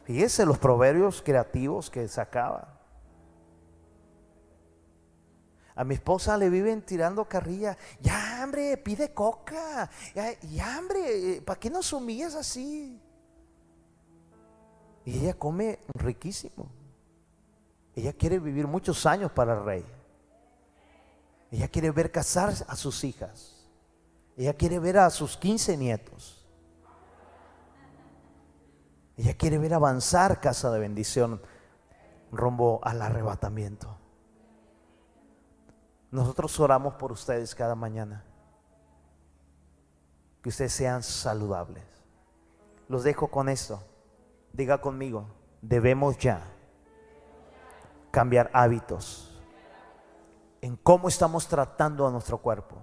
[0.05, 2.81] Fíjese los proverbios creativos que sacaba.
[5.75, 7.77] A mi esposa le viven tirando carrilla.
[8.01, 9.91] Ya, hombre, pide coca.
[10.15, 13.04] Ya, hombre, ¿para qué nos humillas así?
[15.05, 16.69] Y ella come riquísimo.
[17.95, 19.85] Ella quiere vivir muchos años para el rey.
[21.51, 23.69] Ella quiere ver casar a sus hijas.
[24.37, 26.45] Ella quiere ver a sus 15 nietos.
[29.17, 31.41] Ella quiere ver avanzar casa de bendición
[32.33, 33.97] rumbo al arrebatamiento.
[36.11, 38.25] Nosotros oramos por ustedes cada mañana.
[40.43, 41.85] Que ustedes sean saludables.
[42.89, 43.83] Los dejo con esto.
[44.55, 45.27] Diga conmigo,
[45.61, 46.41] debemos ya
[48.13, 49.37] cambiar hábitos
[50.61, 52.77] en cómo estamos tratando a nuestro cuerpo.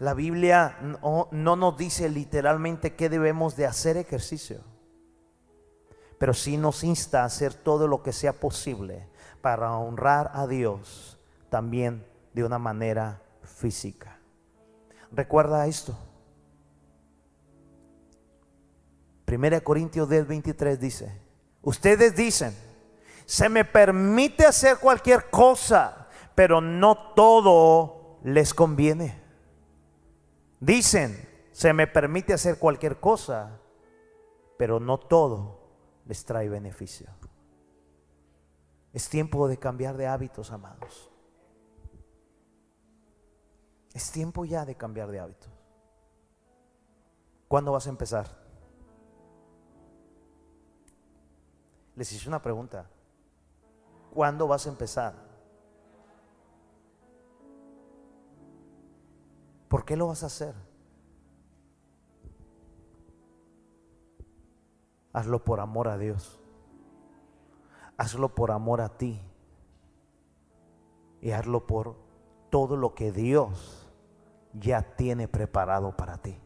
[0.00, 4.60] La Biblia no, no, nos dice literalmente que debemos de hacer ejercicio,
[6.18, 9.08] pero sí nos insta a hacer todo lo que sea posible
[9.40, 11.18] para honrar a Dios
[11.48, 14.18] también de una manera física.
[15.10, 15.96] Recuerda esto.
[19.28, 21.20] 1 Corintios 10, 23 dice,
[21.62, 22.54] ustedes dicen,
[23.26, 29.20] se me permite hacer cualquier cosa, pero no todo les conviene.
[30.60, 33.60] Dicen, se me permite hacer cualquier cosa,
[34.56, 35.60] pero no todo
[36.06, 37.08] les trae beneficio.
[38.94, 41.10] Es tiempo de cambiar de hábitos, amados.
[43.92, 45.50] Es tiempo ya de cambiar de hábitos.
[47.46, 48.47] ¿Cuándo vas a empezar?
[51.98, 52.88] Les hice una pregunta.
[54.14, 55.14] ¿Cuándo vas a empezar?
[59.66, 60.54] ¿Por qué lo vas a hacer?
[65.12, 66.40] Hazlo por amor a Dios.
[67.96, 69.20] Hazlo por amor a ti.
[71.20, 71.96] Y hazlo por
[72.48, 73.90] todo lo que Dios
[74.52, 76.38] ya tiene preparado para ti.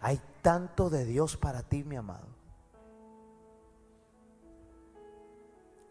[0.00, 2.33] Hay tanto de Dios para ti, mi amado.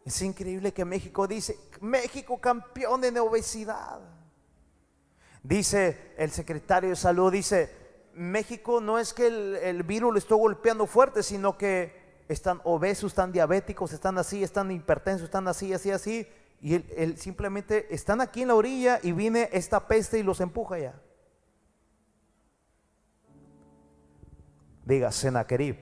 [0.06, 4.00] Es increíble que México dice, México campeón en obesidad.
[5.42, 10.86] Dice el secretario de salud, dice, México no es que el, virus lo esté golpeando
[10.86, 16.28] fuerte, sino que están obesos, están diabéticos, están así, están hipertensos, están así, así, así.
[16.62, 20.80] Y él, simplemente están aquí en la orilla y viene esta peste y los empuja
[20.80, 21.02] ya.
[24.86, 25.78] Diga, Senaquerib,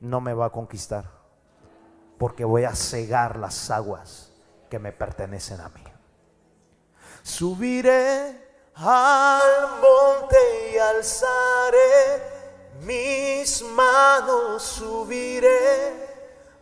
[0.00, 1.10] no me va a conquistar,
[2.22, 4.30] porque voy a cegar las aguas
[4.70, 5.82] que me pertenecen a mí.
[7.20, 10.36] Subiré al monte
[10.72, 12.22] y alzaré
[12.82, 15.48] mis manos, subiré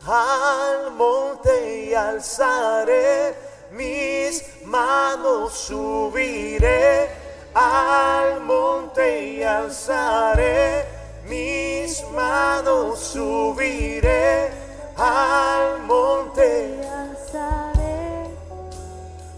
[0.06, 3.34] al monte y alzaré
[3.72, 7.10] mis manos, subiré
[7.52, 10.86] al monte y alzaré
[11.26, 14.59] mis manos, subiré
[15.00, 16.78] al monte.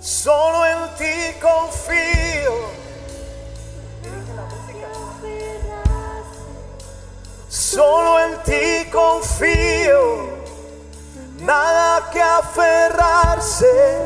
[0.00, 2.82] Solo en ti confío
[7.74, 10.28] Solo en ti confío,
[11.38, 13.98] nada que aferrarse.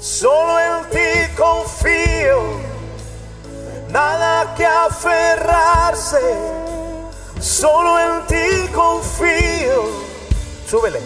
[0.00, 2.40] Solo en ti confío,
[3.90, 6.22] nada que aferrarse.
[7.38, 10.09] Solo en ti confío.
[10.70, 11.00] Súbele.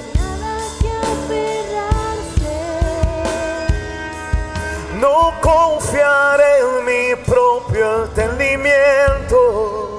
[5.00, 9.94] No confiaré en mi propio entendimiento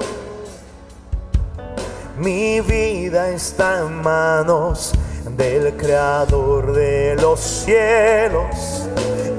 [2.18, 4.92] mi vida está en manos
[5.36, 8.88] del Creador de los cielos.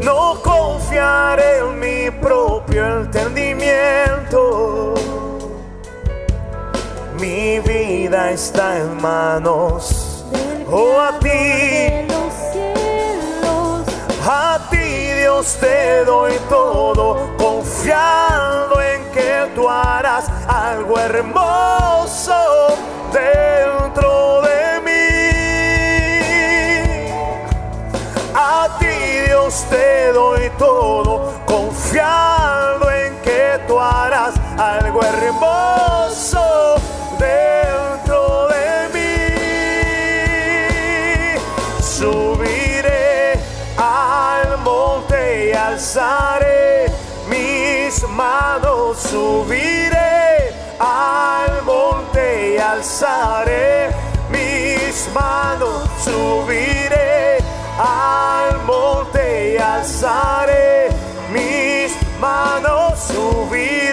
[0.03, 4.93] No confiaré en mi propio entendimiento.
[7.19, 10.06] Mi vida está en manos,
[10.71, 12.07] oh a ti.
[14.29, 22.75] A ti Dios te doy todo, confiando en que tú harás algo hermoso
[23.13, 25.19] dentro de mí.
[28.35, 28.95] A ti
[29.27, 36.75] Dios te doy todo, confiando en que tú harás algo hermoso
[37.17, 37.56] dentro
[48.17, 53.89] mis manos, subiré al monte y alzaré
[54.31, 57.37] mis manos, subiré
[57.77, 60.89] al monte y alzaré
[61.31, 63.86] mis manos, subiré,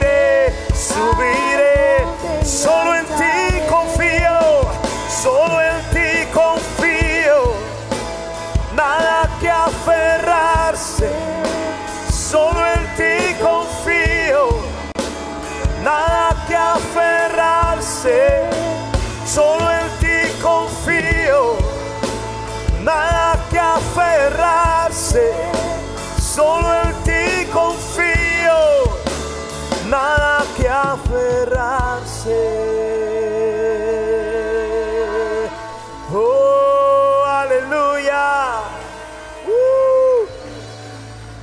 [18.04, 18.50] aferrarse,
[19.26, 21.56] solo en ti confío,
[22.82, 25.32] nada que aferrarse,
[26.20, 28.84] solo en ti confío,
[29.88, 32.40] nada que aferrarse.
[36.12, 38.60] Oh, aleluya.
[39.46, 40.26] Uh.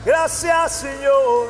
[0.06, 1.48] Gracias Señor.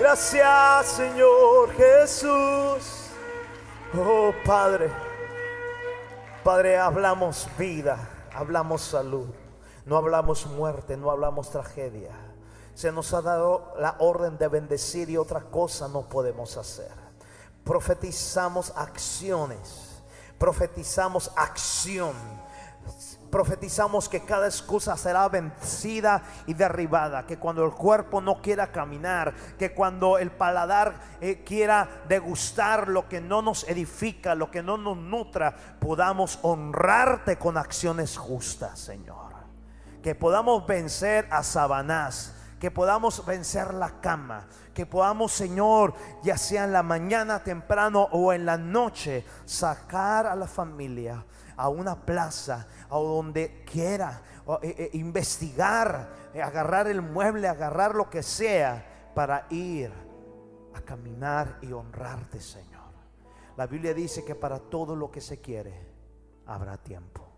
[0.00, 3.03] Gracias Señor Jesús.
[3.96, 4.90] Oh Padre.
[6.42, 9.28] Padre, hablamos vida, hablamos salud.
[9.86, 12.10] No hablamos muerte, no hablamos tragedia.
[12.74, 16.90] Se nos ha dado la orden de bendecir y otra cosa no podemos hacer.
[17.62, 20.02] Profetizamos acciones.
[20.38, 22.14] Profetizamos acción
[23.34, 29.34] profetizamos que cada excusa será vencida y derribada, que cuando el cuerpo no quiera caminar,
[29.58, 34.78] que cuando el paladar eh, quiera degustar lo que no nos edifica, lo que no
[34.78, 39.34] nos nutra, podamos honrarte con acciones justas, Señor.
[40.00, 46.62] Que podamos vencer a Sabanás, que podamos vencer la cama, que podamos, Señor, ya sea
[46.62, 51.24] en la mañana temprano o en la noche, sacar a la familia
[51.56, 54.22] a una plaza o donde quiera,
[54.62, 59.92] eh, eh, investigar, eh, agarrar el mueble, agarrar lo que sea para ir
[60.74, 62.74] a caminar y honrarte, Señor.
[63.56, 65.94] La Biblia dice que para todo lo que se quiere
[66.46, 67.30] habrá tiempo.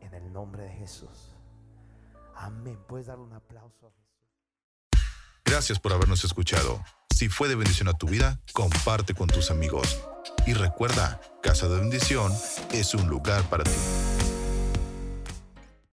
[0.00, 1.34] En el nombre de Jesús.
[2.34, 2.78] Amén.
[2.86, 4.06] Puedes darle un aplauso a Jesús.
[5.44, 6.80] Gracias por habernos escuchado.
[7.16, 10.02] Si fue de bendición a tu vida, comparte con tus amigos.
[10.46, 12.30] Y recuerda, Casa de Bendición
[12.74, 13.70] es un lugar para ti.